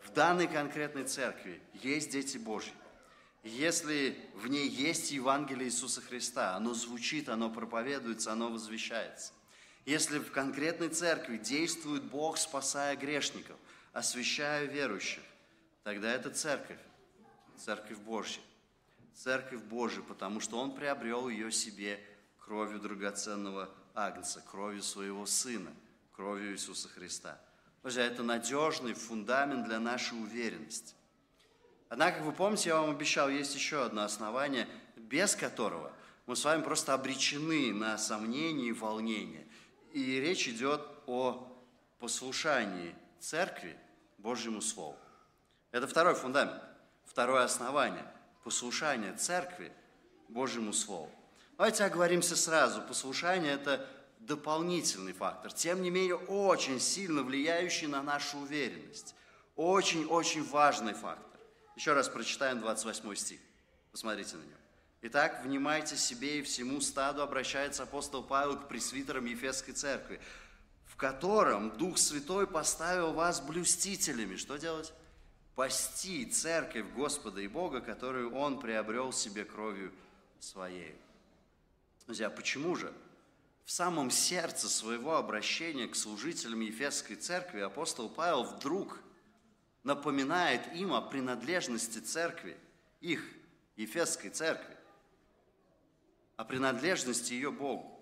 в 0.00 0.12
данной 0.12 0.48
конкретной 0.48 1.04
церкви 1.04 1.62
есть 1.74 2.10
дети 2.10 2.38
Божьи, 2.38 2.72
если 3.44 4.18
в 4.34 4.48
ней 4.48 4.68
есть 4.68 5.10
Евангелие 5.10 5.66
Иисуса 5.66 6.00
Христа, 6.00 6.56
оно 6.56 6.74
звучит, 6.74 7.28
оно 7.28 7.50
проповедуется, 7.50 8.32
оно 8.32 8.48
возвещается, 8.48 9.32
если 9.84 10.18
в 10.18 10.30
конкретной 10.30 10.88
церкви 10.88 11.36
действует 11.36 12.04
Бог, 12.04 12.38
спасая 12.38 12.96
грешников, 12.96 13.56
освящая 13.92 14.64
верующих, 14.64 15.22
тогда 15.82 16.12
это 16.12 16.30
церковь, 16.30 16.78
церковь 17.62 17.98
Божья. 17.98 18.42
Церковь 19.14 19.62
Божья, 19.62 20.02
потому 20.02 20.40
что 20.40 20.58
Он 20.58 20.74
приобрел 20.74 21.28
ее 21.28 21.52
себе 21.52 22.00
кровью 22.40 22.80
драгоценного 22.80 23.70
Агнца, 23.94 24.42
кровью 24.50 24.82
своего 24.82 25.26
Сына, 25.26 25.70
кровью 26.16 26.52
Иисуса 26.52 26.88
Христа. 26.88 27.38
Друзья, 27.82 28.04
это 28.04 28.22
надежный 28.22 28.94
фундамент 28.94 29.66
для 29.66 29.78
нашей 29.78 30.20
уверенности. 30.20 30.94
Однако, 31.88 32.18
как 32.18 32.26
вы 32.26 32.32
помните, 32.32 32.70
я 32.70 32.80
вам 32.80 32.90
обещал, 32.90 33.28
есть 33.28 33.54
еще 33.54 33.84
одно 33.84 34.02
основание, 34.02 34.66
без 34.96 35.36
которого 35.36 35.92
мы 36.26 36.36
с 36.36 36.44
вами 36.44 36.62
просто 36.62 36.94
обречены 36.94 37.72
на 37.72 37.98
сомнения 37.98 38.68
и 38.68 38.72
волнения. 38.72 39.46
И 39.92 40.18
речь 40.20 40.48
идет 40.48 40.80
о 41.06 41.54
послушании 42.00 42.94
церкви 43.20 43.76
Божьему 44.18 44.62
Слову. 44.62 44.96
Это 45.70 45.86
второй 45.86 46.14
фундамент, 46.14 46.62
второе 47.12 47.44
основание– 47.44 48.06
послушание 48.44 49.12
церкви 49.12 49.70
Божьему 50.28 50.72
Слову. 50.72 51.10
Давайте 51.58 51.84
оговоримся 51.84 52.36
сразу. 52.36 52.80
Послушание– 52.80 53.52
это 53.54 53.86
дополнительный 54.20 55.12
фактор, 55.12 55.52
тем 55.52 55.82
не 55.82 55.90
менее 55.90 56.16
очень 56.16 56.80
сильно 56.80 57.22
влияющий 57.22 57.86
на 57.86 58.02
нашу 58.02 58.38
уверенность. 58.38 59.14
Очень-очень 59.56 60.42
важный 60.42 60.94
фактор. 60.94 61.38
Еще 61.76 61.92
раз 61.92 62.08
прочитаем 62.08 62.60
28 62.60 63.14
стих. 63.14 63.40
Посмотрите 63.90 64.36
на 64.36 64.44
него. 64.44 64.58
Итак, 65.02 65.42
внимайте 65.44 65.98
себе 65.98 66.38
и 66.38 66.42
всему 66.42 66.80
стаду, 66.80 67.20
обращается 67.20 67.82
апостол 67.82 68.22
Павел 68.22 68.56
к 68.56 68.68
пресвитерам 68.68 69.26
Ефесской 69.26 69.74
церкви, 69.74 70.18
в 70.86 70.96
котором 70.96 71.76
Дух 71.76 71.98
Святой 71.98 72.46
поставил 72.46 73.12
вас 73.12 73.42
блюстителями. 73.42 74.36
Что 74.36 74.56
делать? 74.56 74.94
Пасти 75.54 76.24
церковь 76.24 76.86
Господа 76.94 77.40
и 77.40 77.48
Бога, 77.48 77.80
которую 77.80 78.34
Он 78.34 78.58
приобрел 78.58 79.12
себе 79.12 79.44
кровью 79.44 79.92
Своей. 80.38 80.96
Друзья, 82.06 82.30
почему 82.30 82.74
же? 82.74 82.92
В 83.64 83.70
самом 83.70 84.10
сердце 84.10 84.68
своего 84.68 85.16
обращения 85.16 85.86
к 85.86 85.94
служителям 85.94 86.60
Ефесской 86.60 87.16
церкви 87.16 87.60
апостол 87.60 88.08
Павел 88.08 88.42
вдруг 88.42 88.98
напоминает 89.84 90.74
им 90.74 90.92
о 90.94 91.00
принадлежности 91.00 91.98
церкви, 91.98 92.56
их, 93.00 93.24
Ефесской 93.76 94.30
церкви, 94.30 94.76
о 96.36 96.44
принадлежности 96.44 97.34
ее 97.34 97.52
Богу. 97.52 98.00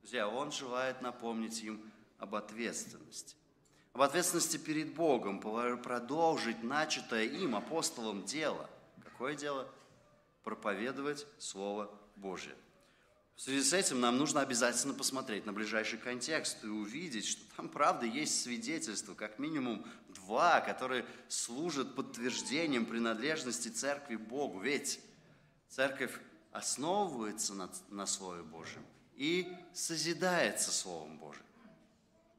Друзья, 0.00 0.28
он 0.28 0.50
желает 0.50 1.00
напомнить 1.02 1.62
им 1.62 1.92
об 2.18 2.34
ответственности. 2.34 3.36
Об 3.94 4.02
ответственности 4.02 4.56
перед 4.56 4.92
Богом, 4.92 5.38
продолжить 5.38 6.64
начатое 6.64 7.26
им, 7.26 7.54
апостолом, 7.54 8.24
дело. 8.24 8.68
Какое 9.04 9.36
дело? 9.36 9.68
Проповедовать 10.42 11.24
Слово 11.38 11.88
Божие. 12.16 12.56
В 13.36 13.42
связи 13.42 13.62
с 13.62 13.72
этим 13.72 14.00
нам 14.00 14.18
нужно 14.18 14.40
обязательно 14.40 14.94
посмотреть 14.94 15.46
на 15.46 15.52
ближайший 15.52 16.00
контекст 16.00 16.64
и 16.64 16.66
увидеть, 16.66 17.24
что 17.24 17.42
там, 17.56 17.68
правда, 17.68 18.04
есть 18.04 18.42
свидетельства, 18.42 19.14
как 19.14 19.38
минимум 19.38 19.86
два, 20.08 20.60
которые 20.60 21.06
служат 21.28 21.94
подтверждением 21.94 22.86
принадлежности 22.86 23.68
церкви 23.68 24.16
Богу. 24.16 24.58
Ведь 24.58 24.98
церковь 25.68 26.18
основывается 26.50 27.54
на, 27.54 27.70
на 27.90 28.06
Слове 28.06 28.42
Божьем 28.42 28.84
и 29.14 29.56
созидается 29.72 30.72
Словом 30.72 31.16
Божьим. 31.16 31.44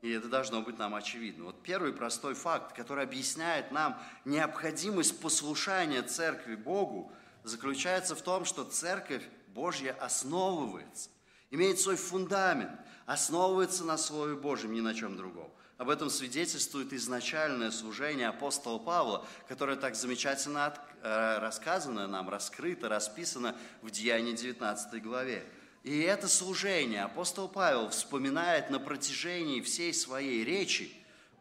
И 0.05 0.11
это 0.11 0.27
должно 0.27 0.61
быть 0.61 0.77
нам 0.77 0.93
очевидно. 0.93 1.45
Вот 1.45 1.63
первый 1.63 1.91
простой 1.91 2.35
факт, 2.35 2.75
который 2.75 3.03
объясняет 3.03 3.71
нам 3.71 3.99
необходимость 4.23 5.19
послушания 5.19 6.03
церкви 6.03 6.53
Богу, 6.53 7.11
заключается 7.43 8.13
в 8.15 8.21
том, 8.21 8.45
что 8.45 8.65
церковь 8.65 9.23
Божья 9.47 9.93
основывается, 9.99 11.09
имеет 11.49 11.79
свой 11.79 11.95
фундамент, 11.95 12.79
основывается 13.07 13.83
на 13.83 13.97
Слове 13.97 14.35
Божьем, 14.35 14.73
ни 14.73 14.79
на 14.79 14.93
чем 14.93 15.17
другом. 15.17 15.51
Об 15.79 15.89
этом 15.89 16.11
свидетельствует 16.11 16.93
изначальное 16.93 17.71
служение 17.71 18.27
апостола 18.27 18.77
Павла, 18.77 19.25
которое 19.47 19.75
так 19.75 19.95
замечательно 19.95 20.71
э, 21.01 21.39
рассказано 21.39 22.05
нам, 22.05 22.29
раскрыто, 22.29 22.89
расписано 22.89 23.55
в 23.81 23.89
Деянии 23.89 24.33
19 24.33 25.01
главе. 25.01 25.43
И 25.85 25.99
это 25.99 26.27
служение 26.27 27.03
апостол 27.03 27.47
Павел 27.47 27.89
вспоминает 27.89 28.71
на 28.71 28.79
протяжении 28.79 29.61
всей 29.61 29.93
своей 29.93 30.43
речи 30.43 30.91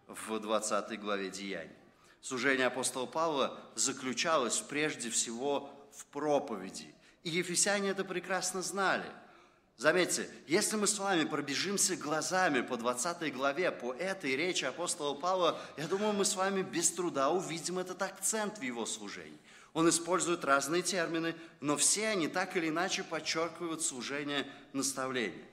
в 0.06 0.38
20 0.38 1.00
главе 1.00 1.30
Деяний. 1.30 1.72
Служение 2.20 2.66
апостола 2.66 3.06
Павла 3.06 3.58
заключалось 3.74 4.58
прежде 4.58 5.08
всего 5.08 5.70
в 5.96 6.04
проповеди, 6.06 6.94
и 7.22 7.30
ефесяне 7.30 7.88
это 7.88 8.04
прекрасно 8.04 8.60
знали. 8.60 9.10
Заметьте, 9.78 10.28
если 10.46 10.76
мы 10.76 10.88
с 10.88 10.98
вами 10.98 11.24
пробежимся 11.24 11.96
глазами 11.96 12.60
по 12.60 12.76
20 12.76 13.34
главе, 13.34 13.70
по 13.70 13.94
этой 13.94 14.36
речи 14.36 14.66
апостола 14.66 15.14
Павла, 15.14 15.58
я 15.78 15.88
думаю, 15.88 16.12
мы 16.12 16.26
с 16.26 16.36
вами 16.36 16.60
без 16.60 16.90
труда 16.90 17.30
увидим 17.30 17.78
этот 17.78 18.02
акцент 18.02 18.58
в 18.58 18.62
его 18.62 18.84
служении. 18.84 19.38
Он 19.74 19.88
использует 19.88 20.44
разные 20.44 20.82
термины, 20.82 21.34
но 21.60 21.76
все 21.76 22.08
они 22.08 22.28
так 22.28 22.56
или 22.56 22.68
иначе 22.68 23.02
подчеркивают 23.02 23.82
служение 23.82 24.46
наставления. 24.72 25.44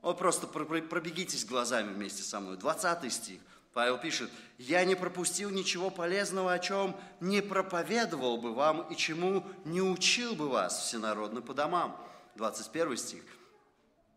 Вот 0.00 0.18
просто 0.18 0.46
пробегитесь 0.46 1.44
глазами 1.44 1.92
вместе 1.92 2.22
со 2.22 2.40
мной. 2.40 2.56
20 2.56 3.12
стих. 3.12 3.40
Павел 3.74 3.98
пишет, 3.98 4.30
«Я 4.56 4.82
не 4.86 4.94
пропустил 4.94 5.50
ничего 5.50 5.90
полезного, 5.90 6.54
о 6.54 6.58
чем 6.58 6.96
не 7.20 7.42
проповедовал 7.42 8.38
бы 8.38 8.54
вам 8.54 8.90
и 8.90 8.96
чему 8.96 9.44
не 9.66 9.82
учил 9.82 10.34
бы 10.34 10.48
вас 10.48 10.80
всенародно 10.80 11.42
по 11.42 11.52
домам». 11.52 12.02
21 12.36 12.96
стих. 12.96 13.22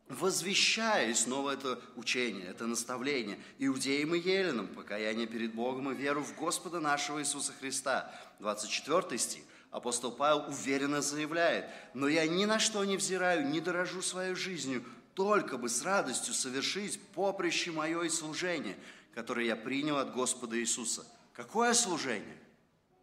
«Возвещая 0.08 1.13
снова 1.13 1.52
это 1.52 1.82
учение, 1.98 2.48
это 2.48 2.65
наставление 2.65 3.38
иудеям 3.58 4.15
и 4.15 4.19
еленам, 4.19 4.67
покаяние 4.67 5.28
перед 5.28 5.54
Богом 5.54 5.91
и 5.91 5.95
веру 5.95 6.24
в 6.24 6.34
Господа 6.38 6.80
нашего 6.80 7.19
Иисуса 7.19 7.52
Христа». 7.60 8.10
24 8.39 9.17
стих. 9.17 9.43
Апостол 9.71 10.12
Павел 10.12 10.45
уверенно 10.47 11.01
заявляет, 11.01 11.65
«Но 11.93 12.08
я 12.08 12.27
ни 12.27 12.45
на 12.45 12.60
что 12.60 12.84
не 12.86 12.97
взираю, 12.97 13.47
не 13.47 13.62
дорожу 13.62 14.01
своей 14.01 14.34
жизнью, 14.34 14.84
только 15.13 15.58
бы 15.58 15.69
с 15.69 15.84
радостью 15.84 16.34
совершить 16.34 16.99
поприще 17.13 17.71
мое 17.71 18.03
и 18.03 18.10
служение, 18.10 18.77
который 19.13 19.47
я 19.47 19.55
принял 19.55 19.97
от 19.97 20.13
Господа 20.13 20.58
Иисуса. 20.58 21.05
Какое 21.34 21.73
служение? 21.73 22.38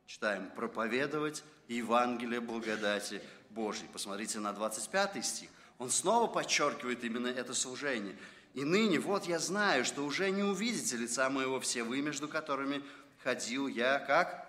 Читаем, 0.07 0.51
проповедовать 0.57 1.45
Евангелие 1.69 2.41
благодати 2.41 3.21
Божьей. 3.51 3.89
Посмотрите 3.93 4.39
на 4.41 4.53
25 4.53 5.25
стих. 5.25 5.51
Он 5.79 5.91
снова 5.91 6.27
подчеркивает 6.27 7.05
именно 7.05 7.27
это 7.27 7.55
служение. 7.55 8.17
И 8.55 8.65
ныне 8.65 8.99
вот 8.99 9.27
я 9.27 9.39
знаю, 9.39 9.85
что 9.85 10.03
уже 10.03 10.31
не 10.31 10.43
увидите 10.43 10.97
лица 10.97 11.29
моего 11.29 11.61
все 11.61 11.83
вы, 11.83 12.01
между 12.01 12.29
которыми 12.29 12.83
ходил 13.23 13.69
я, 13.69 13.99
как? 13.99 14.46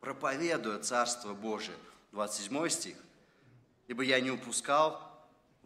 Проповедуя 0.00 0.78
Царство 0.78 1.34
Божие. 1.34 1.76
27 2.12 2.68
стих. 2.68 2.96
Ибо 3.88 4.02
я 4.02 4.20
не 4.20 4.30
упускал 4.30 5.00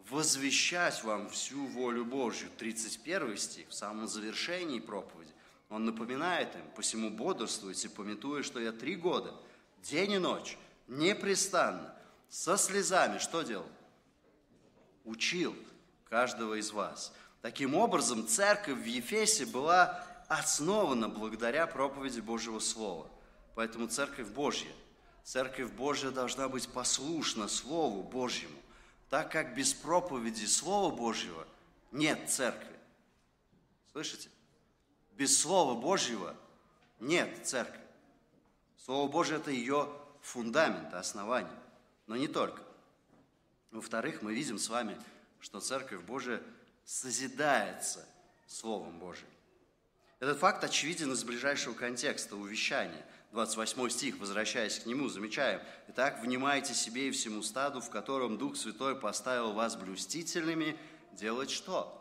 возвещать 0.09 1.03
вам 1.03 1.29
всю 1.29 1.65
волю 1.67 2.05
Божью. 2.05 2.49
31 2.57 3.37
стих, 3.37 3.69
в 3.69 3.73
самом 3.73 4.07
завершении 4.07 4.79
проповеди. 4.79 5.31
Он 5.69 5.85
напоминает 5.85 6.53
им, 6.55 6.63
посему 6.75 7.09
бодрствуйте, 7.09 7.89
пометуя, 7.89 8.43
что 8.43 8.59
я 8.59 8.73
три 8.73 8.95
года, 8.95 9.33
день 9.81 10.11
и 10.11 10.17
ночь, 10.17 10.57
непрестанно, 10.89 11.95
со 12.29 12.57
слезами, 12.57 13.19
что 13.19 13.41
делал? 13.43 13.69
Учил 15.05 15.55
каждого 16.09 16.55
из 16.55 16.71
вас. 16.71 17.13
Таким 17.41 17.73
образом, 17.73 18.27
церковь 18.27 18.79
в 18.79 18.85
Ефесе 18.85 19.45
была 19.45 20.05
основана 20.27 21.07
благодаря 21.07 21.65
проповеди 21.67 22.19
Божьего 22.19 22.59
Слова. 22.59 23.07
Поэтому 23.55 23.87
церковь 23.87 24.29
Божья, 24.29 24.71
церковь 25.23 25.71
Божья 25.71 26.11
должна 26.11 26.47
быть 26.47 26.67
послушна 26.69 27.47
Слову 27.47 28.03
Божьему 28.03 28.61
так 29.11 29.29
как 29.29 29.53
без 29.55 29.73
проповеди 29.73 30.45
Слова 30.45 30.95
Божьего 30.95 31.45
нет 31.91 32.29
церкви. 32.29 32.73
Слышите? 33.91 34.29
Без 35.11 35.37
Слова 35.37 35.79
Божьего 35.79 36.33
нет 37.01 37.45
церкви. 37.45 37.81
Слово 38.77 39.11
Божье– 39.11 39.35
это 39.37 39.51
ее 39.51 39.89
фундамент, 40.21 40.93
основание. 40.93 41.59
Но 42.07 42.15
не 42.15 42.29
только. 42.29 42.63
Во-вторых, 43.71 44.21
мы 44.21 44.33
видим 44.33 44.57
с 44.57 44.69
вами, 44.69 44.97
что 45.41 45.59
Церковь 45.59 46.01
Божия 46.03 46.41
созидается 46.85 48.07
Словом 48.47 48.97
Божьим. 48.97 49.27
Этот 50.21 50.39
факт 50.39 50.63
очевиден 50.63 51.11
из 51.11 51.25
ближайшего 51.25 51.73
контекста 51.73 52.37
увещания– 52.37 53.05
28 53.31 53.89
стих, 53.89 54.17
возвращаясь 54.17 54.79
к 54.79 54.85
нему, 54.85 55.07
замечаем. 55.07 55.61
«Итак, 55.87 56.21
внимайте 56.21 56.73
себе 56.73 57.07
и 57.07 57.11
всему 57.11 57.41
стаду, 57.43 57.79
в 57.79 57.89
котором 57.89 58.37
Дух 58.37 58.57
Святой 58.57 58.95
поставил 58.95 59.53
вас 59.53 59.77
блюстительными, 59.77 60.77
делать 61.13 61.49
что? 61.49 61.97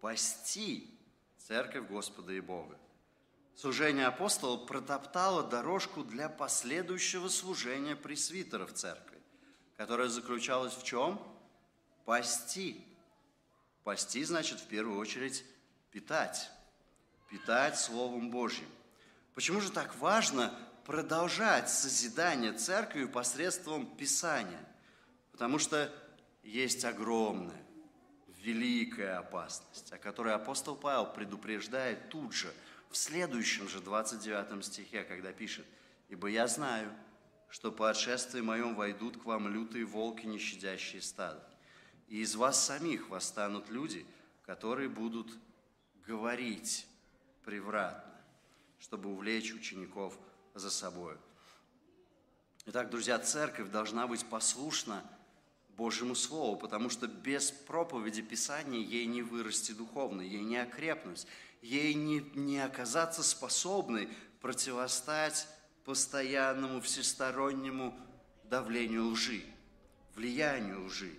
Пасти 0.00 0.88
церковь 1.38 1.88
Господа 1.88 2.32
и 2.32 2.40
Бога». 2.40 2.78
Служение 3.56 4.06
апостола 4.06 4.56
протоптало 4.56 5.42
дорожку 5.42 6.04
для 6.04 6.28
последующего 6.28 7.28
служения 7.28 7.96
пресвитеров 7.96 8.72
церкви, 8.72 9.18
которое 9.76 10.08
заключалось 10.08 10.74
в 10.74 10.84
чем? 10.84 11.20
Пасти. 12.04 12.84
Пасти 13.82 14.24
значит 14.24 14.60
в 14.60 14.66
первую 14.68 14.98
очередь 14.98 15.44
питать. 15.90 16.50
Питать 17.30 17.78
Словом 17.78 18.30
Божьим. 18.30 18.68
Почему 19.34 19.60
же 19.60 19.70
так 19.70 19.96
важно 19.96 20.52
продолжать 20.84 21.70
созидание 21.70 22.52
церкви 22.52 23.06
посредством 23.06 23.86
Писания? 23.96 24.60
Потому 25.30 25.58
что 25.58 25.92
есть 26.42 26.84
огромная, 26.84 27.62
великая 28.42 29.18
опасность, 29.18 29.92
о 29.92 29.98
которой 29.98 30.34
апостол 30.34 30.76
Павел 30.76 31.06
предупреждает 31.06 32.10
тут 32.10 32.34
же, 32.34 32.52
в 32.90 32.96
следующем 32.96 33.68
же 33.68 33.80
29 33.80 34.64
стихе, 34.64 35.02
когда 35.04 35.32
пишет, 35.32 35.64
«Ибо 36.08 36.28
я 36.28 36.46
знаю, 36.46 36.92
что 37.48 37.72
по 37.72 37.88
отшествии 37.88 38.42
моем 38.42 38.74
войдут 38.74 39.16
к 39.16 39.24
вам 39.24 39.48
лютые 39.48 39.86
волки, 39.86 40.26
не 40.26 40.38
щадящие 40.38 41.00
стадо, 41.00 41.42
и 42.08 42.20
из 42.20 42.34
вас 42.34 42.62
самих 42.62 43.08
восстанут 43.08 43.70
люди, 43.70 44.06
которые 44.44 44.90
будут 44.90 45.30
говорить 46.06 46.86
превратно, 47.44 48.11
чтобы 48.82 49.10
увлечь 49.10 49.52
учеников 49.52 50.18
за 50.54 50.68
собой. 50.68 51.16
Итак, 52.66 52.90
друзья, 52.90 53.16
церковь 53.20 53.70
должна 53.70 54.08
быть 54.08 54.26
послушна 54.26 55.04
Божьему 55.76 56.16
Слову, 56.16 56.56
потому 56.56 56.90
что 56.90 57.06
без 57.06 57.52
проповеди 57.52 58.22
Писания 58.22 58.80
ей 58.80 59.06
не 59.06 59.22
вырасти 59.22 59.70
духовно, 59.70 60.20
ей 60.20 60.42
не 60.42 60.56
окрепнуть, 60.56 61.28
ей 61.62 61.94
не, 61.94 62.20
не 62.34 62.58
оказаться 62.58 63.22
способной 63.22 64.08
противостать 64.40 65.46
постоянному 65.84 66.80
всестороннему 66.80 67.96
давлению 68.44 69.10
лжи, 69.10 69.44
влиянию 70.16 70.86
лжи. 70.86 71.12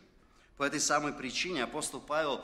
По 0.57 0.63
этой 0.63 0.81
самой 0.81 1.13
причине 1.13 1.63
апостол 1.63 2.01
Павел 2.01 2.43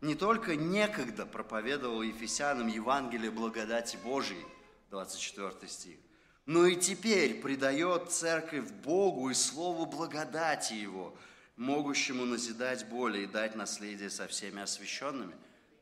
не 0.00 0.14
только 0.14 0.56
некогда 0.56 1.26
проповедовал 1.26 2.02
Ефесянам 2.02 2.68
Евангелие 2.68 3.30
благодати 3.30 3.98
Божией, 4.02 4.44
24 4.90 5.70
стих, 5.70 5.98
но 6.46 6.66
и 6.66 6.76
теперь 6.76 7.40
предает 7.40 8.10
церковь 8.10 8.70
Богу 8.82 9.30
и 9.30 9.34
Слову 9.34 9.86
благодати 9.86 10.72
Его, 10.72 11.16
могущему 11.56 12.24
назидать 12.24 12.88
более 12.88 13.24
и 13.24 13.28
дать 13.28 13.54
наследие 13.54 14.10
со 14.10 14.26
всеми 14.26 14.62
освященными, 14.62 15.34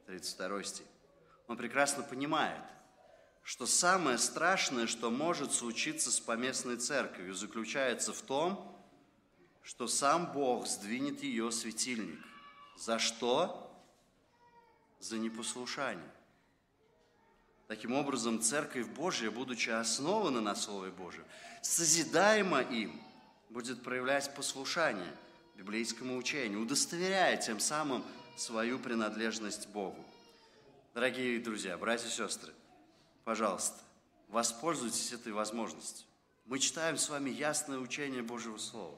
32 0.06 0.62
стих. 0.64 0.86
Он 1.46 1.56
прекрасно 1.56 2.02
понимает, 2.02 2.62
что 3.42 3.64
самое 3.64 4.18
страшное, 4.18 4.86
что 4.86 5.10
может 5.10 5.52
случиться 5.52 6.10
с 6.10 6.20
поместной 6.20 6.76
церковью, 6.76 7.34
заключается 7.34 8.12
в 8.12 8.20
том, 8.20 8.76
что 9.62 9.86
сам 9.86 10.32
Бог 10.32 10.66
сдвинет 10.66 11.22
ее 11.22 11.50
светильник. 11.50 12.18
За 12.76 12.98
что? 12.98 13.67
За 15.00 15.18
непослушание. 15.18 16.10
Таким 17.68 17.92
образом, 17.92 18.40
Церковь 18.40 18.86
Божья, 18.88 19.30
будучи 19.30 19.70
основана 19.70 20.40
на 20.40 20.54
Слове 20.54 20.90
Божьем, 20.90 21.24
созидаемо 21.62 22.62
им, 22.62 23.00
будет 23.50 23.82
проявлять 23.82 24.34
послушание 24.34 25.12
библейскому 25.54 26.16
учению, 26.16 26.60
удостоверяя 26.60 27.36
тем 27.36 27.60
самым 27.60 28.04
свою 28.36 28.78
принадлежность 28.78 29.68
Богу. 29.68 30.04
Дорогие 30.94 31.38
друзья, 31.40 31.76
братья 31.76 32.08
и 32.08 32.10
сестры, 32.10 32.52
пожалуйста, 33.24 33.78
воспользуйтесь 34.28 35.12
этой 35.12 35.32
возможностью. 35.32 36.06
Мы 36.46 36.58
читаем 36.58 36.96
с 36.96 37.08
вами 37.08 37.30
ясное 37.30 37.78
учение 37.78 38.22
Божьего 38.22 38.56
Слова. 38.56 38.96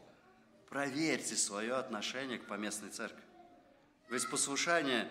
Проверьте 0.68 1.34
свое 1.34 1.74
отношение 1.74 2.38
к 2.38 2.46
поместной 2.46 2.90
церкви. 2.90 3.24
Ведь 4.08 4.30
послушание 4.30 5.10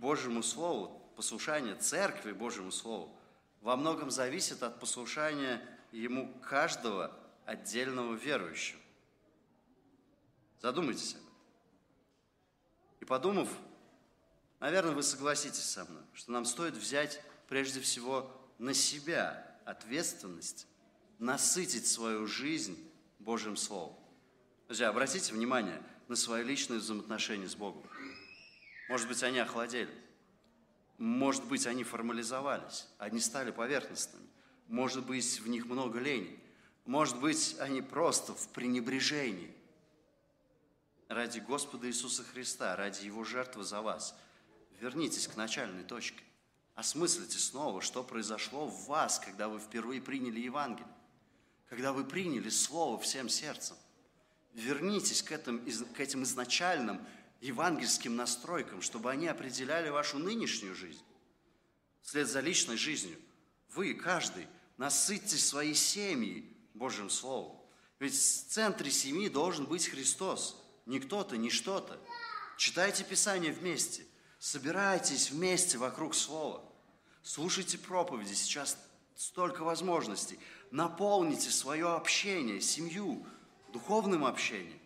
Божьему 0.00 0.42
Слову 0.42 1.12
послушание 1.14 1.74
церкви 1.74 2.32
Божьему 2.32 2.72
Слову 2.72 3.14
во 3.60 3.76
многом 3.76 4.10
зависит 4.10 4.62
от 4.62 4.80
послушания 4.80 5.62
ему 5.92 6.32
каждого 6.40 7.14
отдельного 7.44 8.14
верующего. 8.14 8.80
Задумайтесь 10.62 11.14
об 11.14 11.20
этом. 11.20 11.34
И 13.00 13.04
подумав, 13.04 13.50
наверное, 14.58 14.94
вы 14.94 15.02
согласитесь 15.02 15.64
со 15.64 15.84
мной, 15.84 16.02
что 16.14 16.32
нам 16.32 16.46
стоит 16.46 16.74
взять 16.74 17.20
прежде 17.48 17.80
всего 17.80 18.30
на 18.58 18.72
себя 18.72 19.54
ответственность 19.66 20.66
насытить 21.18 21.86
свою 21.86 22.26
жизнь 22.26 22.78
Божьим 23.18 23.54
Словом. 23.54 23.96
Друзья, 24.66 24.88
обратите 24.88 25.34
внимание 25.34 25.82
на 26.08 26.16
свои 26.16 26.42
личные 26.42 26.78
взаимоотношения 26.78 27.48
с 27.48 27.54
Богом. 27.54 27.82
Может 28.90 29.06
быть, 29.06 29.22
они 29.22 29.38
охладели. 29.38 29.94
Может 30.98 31.44
быть, 31.44 31.64
они 31.68 31.84
формализовались, 31.84 32.88
они 32.98 33.20
стали 33.20 33.52
поверхностными. 33.52 34.26
Может 34.66 35.06
быть, 35.06 35.38
в 35.38 35.48
них 35.48 35.66
много 35.66 36.00
лени. 36.00 36.36
Может 36.86 37.20
быть, 37.20 37.54
они 37.60 37.82
просто 37.82 38.34
в 38.34 38.48
пренебрежении. 38.48 39.54
Ради 41.06 41.38
Господа 41.38 41.86
Иисуса 41.86 42.24
Христа, 42.24 42.74
ради 42.74 43.04
Его 43.04 43.22
жертвы 43.22 43.62
за 43.62 43.80
вас, 43.80 44.16
вернитесь 44.80 45.28
к 45.28 45.36
начальной 45.36 45.84
точке. 45.84 46.24
Осмыслите 46.74 47.38
снова, 47.38 47.82
что 47.82 48.02
произошло 48.02 48.66
в 48.66 48.86
вас, 48.86 49.20
когда 49.20 49.48
вы 49.48 49.60
впервые 49.60 50.02
приняли 50.02 50.40
Евангелие, 50.40 50.92
когда 51.68 51.92
вы 51.92 52.04
приняли 52.04 52.48
Слово 52.48 52.98
всем 52.98 53.28
сердцем. 53.28 53.76
Вернитесь 54.52 55.22
к, 55.22 55.30
этим, 55.30 55.64
к 55.94 56.00
этим 56.00 56.24
изначальным 56.24 57.00
евангельским 57.40 58.16
настройкам, 58.16 58.82
чтобы 58.82 59.10
они 59.10 59.26
определяли 59.26 59.88
вашу 59.88 60.18
нынешнюю 60.18 60.74
жизнь. 60.74 61.02
Вслед 62.02 62.28
за 62.28 62.40
личной 62.40 62.76
жизнью 62.76 63.18
вы, 63.74 63.94
каждый, 63.94 64.46
насытьте 64.76 65.36
свои 65.36 65.74
семьи 65.74 66.44
Божьим 66.74 67.10
Словом. 67.10 67.60
Ведь 67.98 68.14
в 68.14 68.48
центре 68.48 68.90
семьи 68.90 69.28
должен 69.28 69.66
быть 69.66 69.88
Христос, 69.88 70.62
не 70.86 71.00
кто-то, 71.00 71.36
не 71.36 71.50
что-то. 71.50 71.98
Читайте 72.56 73.04
Писание 73.04 73.52
вместе, 73.52 74.04
собирайтесь 74.38 75.30
вместе 75.30 75.78
вокруг 75.78 76.14
Слова, 76.14 76.62
слушайте 77.22 77.78
проповеди, 77.78 78.34
сейчас 78.34 78.76
столько 79.14 79.64
возможностей. 79.64 80.38
Наполните 80.70 81.50
свое 81.50 81.88
общение, 81.88 82.60
семью, 82.60 83.26
духовным 83.72 84.24
общением. 84.24 84.78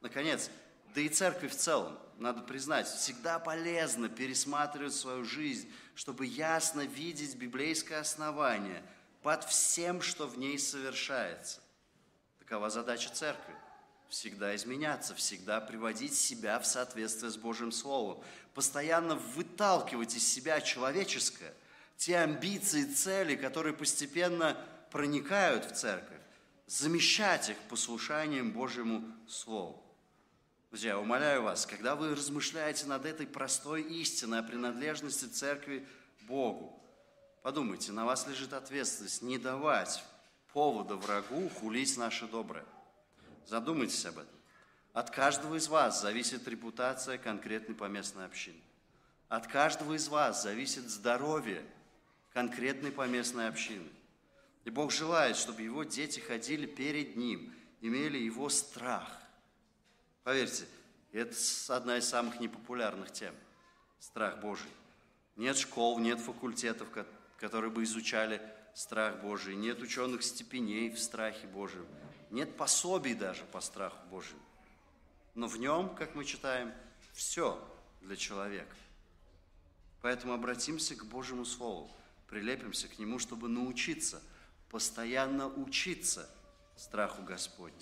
Наконец, 0.00 0.50
да 0.94 1.00
и 1.00 1.08
церкви 1.08 1.48
в 1.48 1.56
целом, 1.56 1.98
надо 2.18 2.42
признать, 2.42 2.86
всегда 2.86 3.38
полезно 3.38 4.08
пересматривать 4.08 4.94
свою 4.94 5.24
жизнь, 5.24 5.70
чтобы 5.94 6.26
ясно 6.26 6.82
видеть 6.82 7.34
библейское 7.36 8.00
основание 8.00 8.82
под 9.22 9.44
всем, 9.44 10.02
что 10.02 10.26
в 10.26 10.38
ней 10.38 10.58
совершается. 10.58 11.60
Такова 12.38 12.70
задача 12.70 13.10
церкви. 13.10 13.54
Всегда 14.08 14.54
изменяться, 14.54 15.14
всегда 15.14 15.60
приводить 15.60 16.14
себя 16.14 16.58
в 16.58 16.66
соответствие 16.66 17.30
с 17.30 17.38
Божьим 17.38 17.72
Словом, 17.72 18.22
постоянно 18.52 19.14
выталкивать 19.14 20.14
из 20.14 20.30
себя 20.30 20.60
человеческое, 20.60 21.54
те 21.96 22.18
амбиции, 22.18 22.84
цели, 22.84 23.36
которые 23.36 23.72
постепенно 23.72 24.58
проникают 24.90 25.64
в 25.64 25.72
церковь, 25.72 26.20
замещать 26.66 27.48
их 27.48 27.56
послушанием 27.70 28.52
Божьему 28.52 29.02
Слову. 29.26 29.81
Друзья, 30.72 30.98
умоляю 30.98 31.42
вас, 31.42 31.66
когда 31.66 31.94
вы 31.94 32.14
размышляете 32.14 32.86
над 32.86 33.04
этой 33.04 33.26
простой 33.26 33.82
истиной 33.82 34.38
о 34.38 34.42
принадлежности 34.42 35.26
церкви 35.26 35.86
Богу, 36.22 36.82
подумайте, 37.42 37.92
на 37.92 38.06
вас 38.06 38.26
лежит 38.26 38.54
ответственность 38.54 39.20
не 39.20 39.36
давать 39.36 40.02
повода 40.54 40.96
врагу 40.96 41.50
хулить 41.50 41.98
наше 41.98 42.26
доброе. 42.26 42.64
Задумайтесь 43.46 44.06
об 44.06 44.14
этом. 44.14 44.34
От 44.94 45.10
каждого 45.10 45.56
из 45.56 45.68
вас 45.68 46.00
зависит 46.00 46.48
репутация 46.48 47.18
конкретной 47.18 47.74
поместной 47.74 48.24
общины. 48.24 48.62
От 49.28 49.48
каждого 49.48 49.92
из 49.92 50.08
вас 50.08 50.42
зависит 50.42 50.88
здоровье 50.88 51.62
конкретной 52.32 52.92
поместной 52.92 53.48
общины. 53.48 53.90
И 54.64 54.70
Бог 54.70 54.90
желает, 54.90 55.36
чтобы 55.36 55.60
его 55.60 55.84
дети 55.84 56.20
ходили 56.20 56.64
перед 56.64 57.14
Ним, 57.14 57.54
имели 57.82 58.16
Его 58.16 58.48
страх. 58.48 59.21
Поверьте, 60.24 60.66
это 61.12 61.34
одна 61.68 61.98
из 61.98 62.08
самых 62.08 62.38
непопулярных 62.38 63.12
тем– 63.12 63.34
страх 63.98 64.40
Божий. 64.40 64.70
Нет 65.36 65.56
школ, 65.56 65.98
нет 65.98 66.20
факультетов, 66.20 66.88
которые 67.38 67.70
бы 67.70 67.82
изучали 67.82 68.40
страх 68.74 69.20
Божий, 69.20 69.56
нет 69.56 69.80
ученых 69.80 70.22
степеней 70.22 70.90
в 70.90 70.98
страхе 70.98 71.46
Божьем, 71.46 71.86
нет 72.30 72.56
пособий 72.56 73.14
даже 73.14 73.44
по 73.44 73.60
страху 73.60 73.98
Божьему. 74.10 74.40
Но 75.34 75.48
в 75.48 75.58
нем, 75.58 75.94
как 75.94 76.14
мы 76.14 76.24
читаем, 76.24 76.72
все 77.12 77.58
для 78.00 78.16
человека. 78.16 78.76
Поэтому 80.02 80.34
обратимся 80.34 80.94
к 80.94 81.04
Божьему 81.06 81.44
Слову, 81.44 81.90
прилепимся 82.28 82.88
к 82.88 82.98
Нему, 82.98 83.18
чтобы 83.18 83.48
научиться, 83.48 84.22
постоянно 84.70 85.48
учиться 85.48 86.28
страху 86.76 87.22
Господню. 87.22 87.74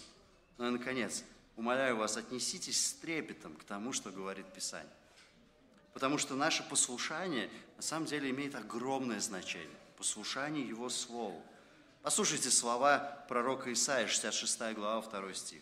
Ну 0.59 0.69
и, 0.69 0.71
наконец, 0.71 1.25
умоляю 1.61 1.99
вас, 1.99 2.17
отнеситесь 2.17 2.87
с 2.87 2.95
трепетом 2.95 3.55
к 3.55 3.65
тому, 3.65 3.93
что 3.93 4.11
говорит 4.11 4.47
Писание. 4.47 4.91
Потому 5.93 6.17
что 6.17 6.35
наше 6.35 6.67
послушание 6.67 7.51
на 7.77 7.83
самом 7.83 8.07
деле 8.07 8.31
имеет 8.31 8.55
огромное 8.55 9.21
значение. 9.21 9.69
Послушание 9.99 10.67
Его 10.67 10.89
Слову. 10.89 11.45
Послушайте 12.03 12.51
слова 12.51 13.27
пророка 13.29 13.71
Исаия, 13.75 14.07
66 14.07 14.75
глава, 14.75 15.03
2 15.03 15.35
стих. 15.35 15.61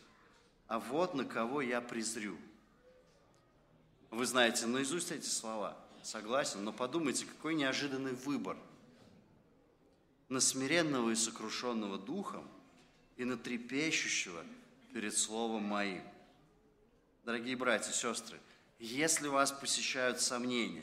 «А 0.68 0.78
вот 0.78 1.14
на 1.14 1.24
кого 1.24 1.62
я 1.62 1.80
презрю». 1.80 2.38
Вы 4.12 4.24
знаете 4.24 4.66
наизусть 4.66 5.10
эти 5.10 5.26
слова, 5.26 5.76
согласен, 6.04 6.62
но 6.62 6.72
подумайте, 6.72 7.26
какой 7.26 7.56
неожиданный 7.56 8.12
выбор. 8.12 8.56
На 10.28 10.38
смиренного 10.38 11.10
и 11.10 11.16
сокрушенного 11.16 11.98
духом 11.98 12.48
и 13.16 13.24
на 13.24 13.36
трепещущего– 13.36 14.44
перед 14.98 15.16
Словом 15.16 15.62
моим. 15.62 16.02
Дорогие 17.24 17.54
братья 17.54 17.92
и 17.92 17.94
сестры, 17.94 18.40
если 18.80 19.28
вас 19.28 19.52
посещают 19.52 20.20
сомнения, 20.20 20.82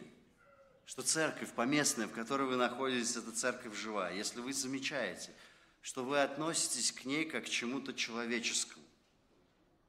что 0.85 1.01
церковь 1.01 1.51
поместная, 1.51 2.07
в 2.07 2.13
которой 2.13 2.47
вы 2.47 2.55
находитесь, 2.55 3.17
эта 3.17 3.33
церковь 3.33 3.75
жива, 3.75 4.09
если 4.09 4.39
вы 4.39 4.53
замечаете, 4.53 5.33
что 5.81 6.05
вы 6.05 6.21
относитесь 6.21 6.93
к 6.93 7.03
ней 7.03 7.25
как 7.25 7.43
к 7.43 7.49
чему-то 7.49 7.93
человеческому, 7.93 8.85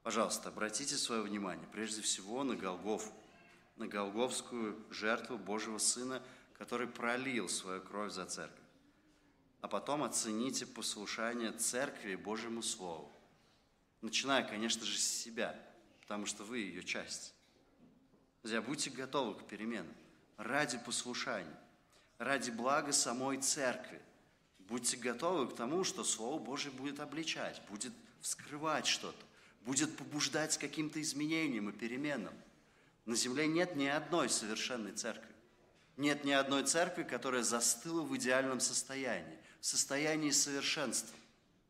пожалуйста, 0.03 0.49
обратите 0.49 0.97
свое 0.97 1.23
внимание 1.23 1.69
прежде 1.71 2.03
всего 2.03 2.43
на 2.43 2.57
Голгофу, 2.57 3.13
на 3.77 3.87
Голговскую 3.87 4.77
жертву 4.91 5.39
Божьего 5.39 5.79
Сына, 5.79 6.21
который 6.59 6.89
пролил 6.89 7.49
свою 7.49 7.81
кровь 7.81 8.11
за 8.11 8.27
церковь. 8.27 8.59
А 9.61 9.69
потом 9.69 10.03
оцените 10.03 10.67
послушание 10.67 11.53
церкви 11.53 12.17
Божьему 12.17 12.65
Слову 12.65 13.16
начиная, 14.03 14.43
конечно 14.43 14.85
же, 14.85 14.99
с 14.99 15.07
себя. 15.07 15.59
потому 16.03 16.27
что 16.27 16.45
вы 16.45 16.59
ее 16.59 16.85
часть. 16.85 17.35
Друзья, 18.43 18.63
будьте 18.63 18.91
готовы 18.91 19.35
к 19.35 19.47
переменам 19.47 19.93
ради 20.37 20.79
послушания, 20.79 21.59
ради 22.19 22.51
блага 22.51 22.93
самой 22.93 23.39
церкви. 23.39 24.01
Будьте 24.61 24.97
готовы 24.97 25.49
к 25.49 25.57
тому, 25.57 25.85
что 25.85 26.05
Слово 26.05 26.39
Божье 26.39 26.71
будет 26.71 27.01
обличать, 27.01 27.61
будет 27.69 27.93
вскрывать 28.21 28.87
что-то, 28.87 29.25
будет 29.63 29.97
побуждать 29.97 30.57
к 30.57 30.61
каким-то 30.61 31.01
изменениям 31.01 31.69
и 31.71 31.73
переменам. 31.73 32.35
На 33.05 33.15
земле 33.15 33.47
нет 33.47 33.77
ни 33.77 33.87
одной 33.87 34.29
совершенной 34.29 34.93
церкви. 34.93 35.35
Нет 35.97 36.25
ни 36.25 36.33
одной 36.33 36.65
церкви, 36.65 37.05
которая 37.05 37.43
застыла 37.43 38.03
в 38.03 38.15
идеальном 38.17 38.61
состоянии, 38.61 39.39
в 39.61 39.67
состоянии 39.67 40.31
совершенства. 40.31 41.17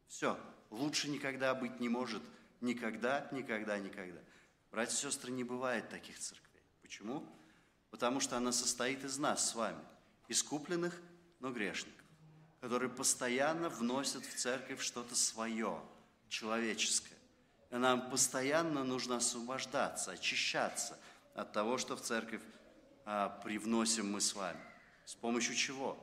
Все, 0.08 0.38
лучше 0.76 1.08
никогда 1.08 1.54
быть 1.54 1.80
не 1.80 1.88
может. 1.88 2.22
Никогда, 2.60 3.28
никогда, 3.32 3.78
никогда. 3.78 4.20
Братья 4.70 4.94
и 4.94 5.10
сестры, 5.10 5.30
не 5.30 5.44
бывает 5.44 5.88
таких 5.88 6.18
церквей. 6.18 6.62
Почему? 6.82 7.26
Потому 7.90 8.20
что 8.20 8.36
она 8.36 8.52
состоит 8.52 9.04
из 9.04 9.18
нас 9.18 9.50
с 9.50 9.54
вами, 9.54 9.82
искупленных, 10.28 11.00
но 11.40 11.50
грешников, 11.50 12.04
которые 12.60 12.90
постоянно 12.90 13.68
вносят 13.68 14.24
в 14.24 14.34
церковь 14.34 14.80
что-то 14.80 15.14
свое, 15.14 15.80
человеческое. 16.28 17.16
И 17.70 17.76
нам 17.76 18.10
постоянно 18.10 18.84
нужно 18.84 19.16
освобождаться, 19.16 20.12
очищаться 20.12 20.98
от 21.34 21.52
того, 21.52 21.78
что 21.78 21.96
в 21.96 22.00
церковь 22.00 22.42
а, 23.04 23.28
привносим 23.44 24.10
мы 24.10 24.20
с 24.20 24.34
вами. 24.34 24.60
С 25.04 25.14
помощью 25.14 25.54
чего? 25.54 25.98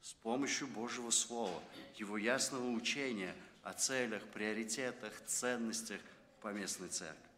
С 0.00 0.12
помощью 0.12 0.66
Божьего 0.68 1.10
Слова, 1.10 1.62
Его 1.96 2.18
ясного 2.18 2.68
учения 2.70 3.34
о 3.64 3.72
целях, 3.72 4.22
приоритетах, 4.28 5.12
ценностях 5.26 6.00
поместной 6.40 6.88
церкви. 6.88 7.28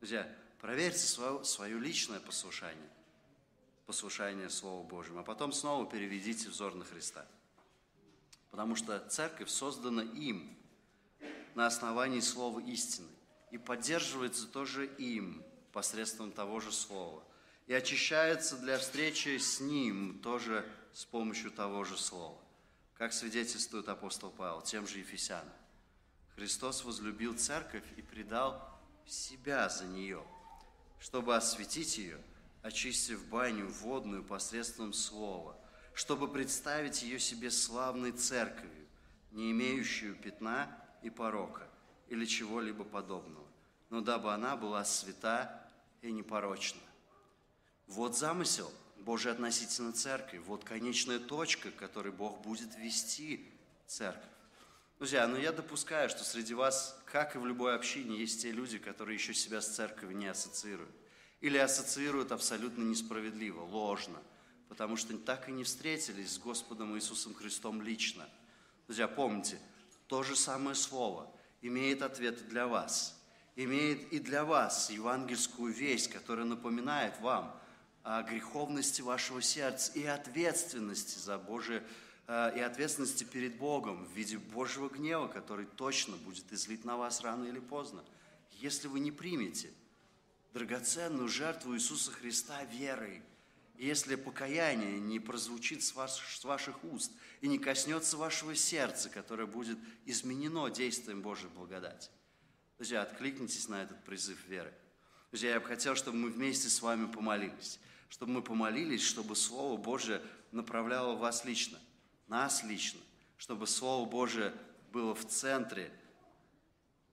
Друзья, 0.00 0.28
проверьте 0.60 1.00
свое, 1.00 1.44
свое 1.44 1.78
личное 1.78 2.20
послушание, 2.20 2.88
послушание 3.86 4.50
Слову 4.50 4.84
Божьему, 4.84 5.20
а 5.20 5.24
потом 5.24 5.52
снова 5.52 5.90
переведите 5.90 6.48
взор 6.48 6.74
на 6.74 6.84
Христа. 6.84 7.26
Потому 8.50 8.76
что 8.76 9.00
церковь 9.08 9.48
создана 9.48 10.02
им 10.02 10.56
на 11.54 11.66
основании 11.66 12.20
Слова 12.20 12.60
истины 12.60 13.10
и 13.50 13.58
поддерживается 13.58 14.46
тоже 14.46 14.86
им 14.86 15.42
посредством 15.72 16.30
того 16.30 16.60
же 16.60 16.70
Слова– 16.70 17.24
и 17.66 17.72
очищается 17.72 18.56
для 18.56 18.78
встречи 18.78 19.38
с 19.38 19.60
Ним 19.60 20.20
тоже 20.22 20.66
с 20.92 21.04
помощью 21.04 21.50
того 21.50 21.84
же 21.84 21.96
Слова. 21.96 22.38
Как 22.94 23.12
свидетельствует 23.12 23.88
апостол 23.88 24.30
Павел, 24.30 24.62
тем 24.62 24.86
же 24.86 24.98
Ефесянам. 24.98 25.52
Христос 26.36 26.84
возлюбил 26.84 27.36
церковь 27.36 27.84
и 27.96 28.02
предал 28.02 28.80
себя 29.06 29.68
за 29.68 29.84
нее, 29.84 30.24
чтобы 31.00 31.36
осветить 31.36 31.98
ее, 31.98 32.20
очистив 32.62 33.26
баню 33.28 33.68
водную 33.68 34.24
посредством 34.24 34.92
слова, 34.92 35.56
чтобы 35.92 36.28
представить 36.28 37.02
ее 37.02 37.18
себе 37.18 37.50
славной 37.50 38.12
церковью, 38.12 38.86
не 39.32 39.50
имеющую 39.50 40.14
пятна 40.16 40.68
и 41.02 41.10
порока 41.10 41.68
или 42.08 42.24
чего-либо 42.24 42.84
подобного, 42.84 43.46
но 43.90 44.00
дабы 44.00 44.32
она 44.32 44.56
была 44.56 44.84
свята 44.84 45.68
и 46.00 46.10
непорочна. 46.10 46.80
Вот 47.86 48.16
замысел 48.16 48.72
Божий 49.04 49.32
относительно 49.32 49.92
церкви, 49.92 50.38
вот 50.38 50.64
конечная 50.64 51.18
точка, 51.18 51.70
к 51.70 51.76
которой 51.76 52.10
Бог 52.10 52.40
будет 52.40 52.74
вести 52.76 53.46
церковь. 53.86 54.30
Друзья, 54.98 55.26
но 55.26 55.36
ну 55.36 55.42
я 55.42 55.52
допускаю, 55.52 56.08
что 56.08 56.24
среди 56.24 56.54
вас, 56.54 56.98
как 57.04 57.36
и 57.36 57.38
в 57.38 57.44
любой 57.44 57.74
общине, 57.74 58.16
есть 58.16 58.40
те 58.42 58.50
люди, 58.50 58.78
которые 58.78 59.16
еще 59.16 59.34
себя 59.34 59.60
с 59.60 59.68
церковью 59.68 60.16
не 60.16 60.26
ассоциируют. 60.26 60.94
Или 61.42 61.58
ассоциируют 61.58 62.32
абсолютно 62.32 62.82
несправедливо, 62.82 63.60
ложно, 63.60 64.22
потому 64.68 64.96
что 64.96 65.16
так 65.18 65.48
и 65.50 65.52
не 65.52 65.64
встретились 65.64 66.32
с 66.32 66.38
Господом 66.38 66.96
Иисусом 66.96 67.34
Христом 67.34 67.82
лично. 67.82 68.26
Друзья, 68.86 69.06
помните, 69.06 69.58
то 70.06 70.22
же 70.22 70.34
самое 70.34 70.74
слово 70.74 71.30
имеет 71.60 72.00
ответ 72.00 72.48
для 72.48 72.66
вас, 72.66 73.20
имеет 73.56 74.10
и 74.12 74.18
для 74.18 74.44
вас 74.44 74.88
евангельскую 74.88 75.74
весть, 75.74 76.08
которая 76.10 76.46
напоминает 76.46 77.20
вам– 77.20 77.54
греховности 78.04 79.00
вашего 79.00 79.40
сердца 79.40 79.92
и 79.94 80.04
ответственности 80.04 81.18
за 81.18 81.38
Божие, 81.38 81.82
э, 82.26 82.58
и 82.58 82.60
ответственности 82.60 83.24
перед 83.24 83.56
Богом 83.56 84.04
в 84.04 84.12
виде 84.12 84.36
Божьего 84.36 84.88
гнева, 84.88 85.26
который 85.26 85.64
точно 85.64 86.16
будет 86.18 86.52
излит 86.52 86.84
на 86.84 86.96
вас 86.98 87.22
рано 87.22 87.44
или 87.44 87.60
поздно. 87.60 88.04
Если 88.60 88.88
вы 88.88 89.00
не 89.00 89.10
примете 89.10 89.70
драгоценную 90.52 91.28
жертву 91.28 91.74
Иисуса 91.74 92.12
Христа 92.12 92.62
верой, 92.64 93.22
если 93.78 94.14
покаяние 94.14 95.00
не 95.00 95.18
прозвучит 95.18 95.82
с, 95.82 95.94
с 95.94 96.44
ваших 96.44 96.84
уст 96.84 97.10
и 97.40 97.48
не 97.48 97.58
коснется 97.58 98.16
вашего 98.16 98.54
сердца, 98.54 99.08
которое 99.08 99.46
будет 99.46 99.78
изменено 100.04 100.68
действием 100.68 101.22
Божьей 101.22 101.48
благодати. 101.48 102.10
Друзья, 102.76 103.02
откликнитесь 103.02 103.68
на 103.68 103.82
этот 103.82 104.04
призыв 104.04 104.46
веры. 104.46 104.72
Друзья, 105.30 105.54
я 105.54 105.60
бы 105.60 105.66
хотел, 105.66 105.96
чтобы 105.96 106.18
мы 106.18 106.30
вместе 106.30 106.68
с 106.68 106.82
вами 106.82 107.06
помолились 107.06 107.80
чтобы 108.08 108.32
мы 108.32 108.42
помолились, 108.42 109.02
чтобы 109.02 109.36
Слово 109.36 109.76
Божие 109.76 110.22
направляло 110.52 111.14
вас 111.14 111.44
лично, 111.44 111.78
нас 112.28 112.62
лично, 112.64 113.00
чтобы 113.36 113.66
Слово 113.66 114.08
Божие 114.08 114.52
было 114.92 115.14
в 115.14 115.26
центре, 115.26 115.90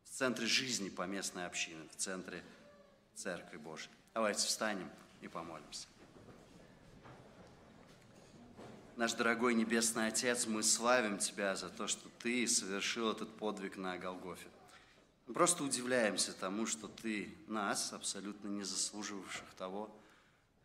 в 0.03 0.09
центре 0.09 0.45
жизни 0.45 0.89
поместной 0.89 1.45
общины, 1.45 1.87
в 1.89 1.95
центре 1.95 2.43
Церкви 3.15 3.57
Божией. 3.57 3.91
Давайте 4.13 4.45
встанем 4.45 4.89
и 5.21 5.27
помолимся. 5.27 5.87
Наш 8.97 9.13
дорогой 9.13 9.55
Небесный 9.55 10.07
Отец, 10.07 10.45
мы 10.45 10.61
славим 10.63 11.17
Тебя 11.17 11.55
за 11.55 11.69
то, 11.69 11.87
что 11.87 12.09
Ты 12.19 12.45
совершил 12.47 13.11
этот 13.11 13.35
подвиг 13.37 13.77
на 13.77 13.97
Голгофе. 13.97 14.47
Мы 15.27 15.33
просто 15.33 15.63
удивляемся 15.63 16.33
тому, 16.33 16.65
что 16.65 16.87
Ты 16.87 17.33
нас, 17.47 17.93
абсолютно 17.93 18.49
не 18.49 18.63
заслуживавших 18.63 19.53
того, 19.57 19.89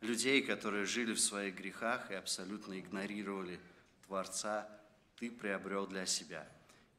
людей, 0.01 0.43
которые 0.43 0.85
жили 0.85 1.13
в 1.15 1.21
своих 1.21 1.57
грехах 1.57 2.11
и 2.11 2.15
абсолютно 2.15 2.79
игнорировали 2.79 3.61
Творца, 4.07 4.69
Ты 5.17 5.31
приобрел 5.31 5.87
для 5.87 6.07
себя. 6.07 6.47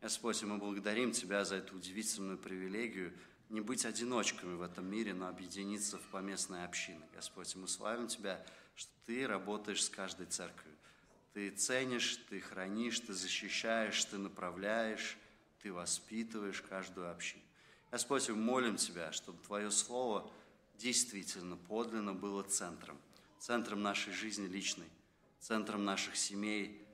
Господь, 0.01 0.41
мы 0.43 0.57
благодарим 0.57 1.11
Тебя 1.11 1.45
за 1.45 1.57
эту 1.57 1.75
удивительную 1.75 2.37
привилегию 2.37 3.13
не 3.49 3.61
быть 3.61 3.85
одиночками 3.85 4.55
в 4.55 4.61
этом 4.61 4.89
мире, 4.89 5.13
но 5.13 5.27
объединиться 5.27 5.97
в 5.97 6.01
поместной 6.07 6.65
общины. 6.65 7.05
Господь, 7.15 7.55
мы 7.55 7.67
славим 7.67 8.07
Тебя, 8.07 8.43
что 8.75 8.91
Ты 9.05 9.27
работаешь 9.27 9.83
с 9.83 9.89
каждой 9.89 10.25
церковью. 10.25 10.75
Ты 11.33 11.51
ценишь, 11.51 12.17
Ты 12.29 12.41
хранишь, 12.41 12.99
Ты 12.99 13.13
защищаешь, 13.13 14.03
Ты 14.05 14.17
направляешь, 14.17 15.17
Ты 15.61 15.71
воспитываешь 15.71 16.61
каждую 16.61 17.09
общину. 17.09 17.43
Господь, 17.91 18.27
мы 18.29 18.35
молим 18.35 18.75
Тебя, 18.75 19.11
чтобы 19.11 19.41
Твое 19.43 19.71
Слово– 19.71 20.29
действительно 20.77 21.57
подлинно 21.57 22.13
было 22.13 22.43
центром, 22.43 22.97
центром 23.39 23.81
нашей 23.81 24.13
жизни 24.13 24.47
личной, 24.47 24.87
центром 25.39 25.85
наших 25.85 26.15
семей, 26.15 26.85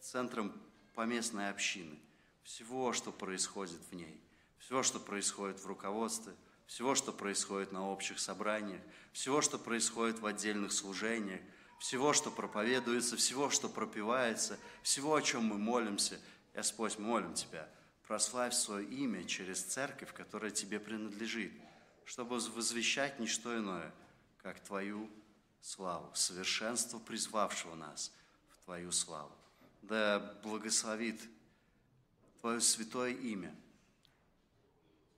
центром 0.00 0.52
поместной 0.94 1.50
общины, 1.50 1.98
всего, 2.42 2.92
что 2.92 3.12
происходит 3.12 3.80
в 3.90 3.94
ней, 3.94 4.20
всего, 4.58 4.82
что 4.82 4.98
происходит 4.98 5.60
в 5.60 5.66
руководстве, 5.66 6.34
всего, 6.66 6.94
что 6.94 7.12
происходит 7.12 7.72
на 7.72 7.88
общих 7.88 8.18
собраниях, 8.18 8.80
всего, 9.12 9.40
что 9.40 9.58
происходит 9.58 10.20
в 10.20 10.26
отдельных 10.26 10.72
служениях, 10.72 11.40
всего, 11.78 12.12
что 12.12 12.30
проповедуется, 12.30 13.16
всего, 13.16 13.50
что 13.50 13.68
пропивается, 13.68 14.58
всего, 14.82 15.14
о 15.14 15.22
чем 15.22 15.44
мы 15.44 15.56
молимся. 15.56 16.20
Господь, 16.54 16.98
молим 16.98 17.32
Тебя, 17.34 17.68
прославь 18.06 18.54
свое 18.54 18.86
имя 18.86 19.24
через 19.24 19.62
церковь, 19.62 20.12
которая 20.12 20.50
Тебе 20.50 20.78
принадлежит– 20.78 21.52
чтобы 22.10 22.40
возвещать 22.40 23.20
не 23.20 23.28
что 23.28 23.56
иное, 23.56 23.94
как 24.38 24.58
Твою 24.58 25.08
славу, 25.60 26.10
совершенство 26.12 26.98
призвавшего 26.98 27.76
нас 27.76 28.12
в 28.50 28.64
Твою 28.64 28.90
славу. 28.90 29.30
Да 29.82 30.18
благословит 30.42 31.20
Твое 32.40 32.60
святое 32.60 33.12
имя 33.12 33.54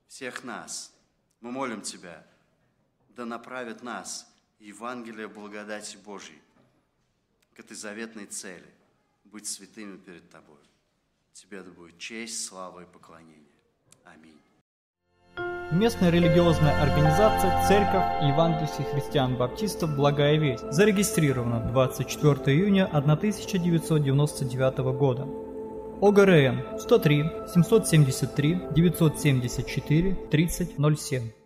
всех 0.07 0.45
нас. 0.45 0.93
Мы 1.40 1.51
молим 1.51 1.80
Тебя, 1.80 2.26
да 3.09 3.24
направит 3.24 3.82
нас 3.82 4.30
Евангелие 4.59 5.28
благодати 5.28 5.97
Божьей 5.97 6.43
к 7.55 7.61
этой 7.61 7.74
заветной 7.74 8.26
цели– 8.26 8.70
быть 9.24 9.47
святыми 9.47 9.97
перед 9.97 10.28
Тобой. 10.28 10.61
Тебе 11.32 11.62
да 11.62 11.70
будет 11.70 11.99
честь, 11.99 12.45
слава 12.45 12.82
и 12.82 12.86
поклонение. 12.86 13.49
Аминь. 14.05 14.41
Местная 15.71 16.11
религиозная 16.11 16.83
организация 16.83 17.67
Церковь 17.67 18.23
Евангельских 18.23 18.87
христиан-баптистов 18.93 19.95
«Благая 19.97 20.37
весть» 20.37 20.71
зарегистрирована 20.71 21.61
24 21.61 22.57
июня 22.57 22.87
1999 22.87 24.79
года. 24.99 25.27
ОГРН 26.01 26.79
103 26.79 27.31
773 27.55 28.61
974 28.75 30.15
3007 30.31 31.41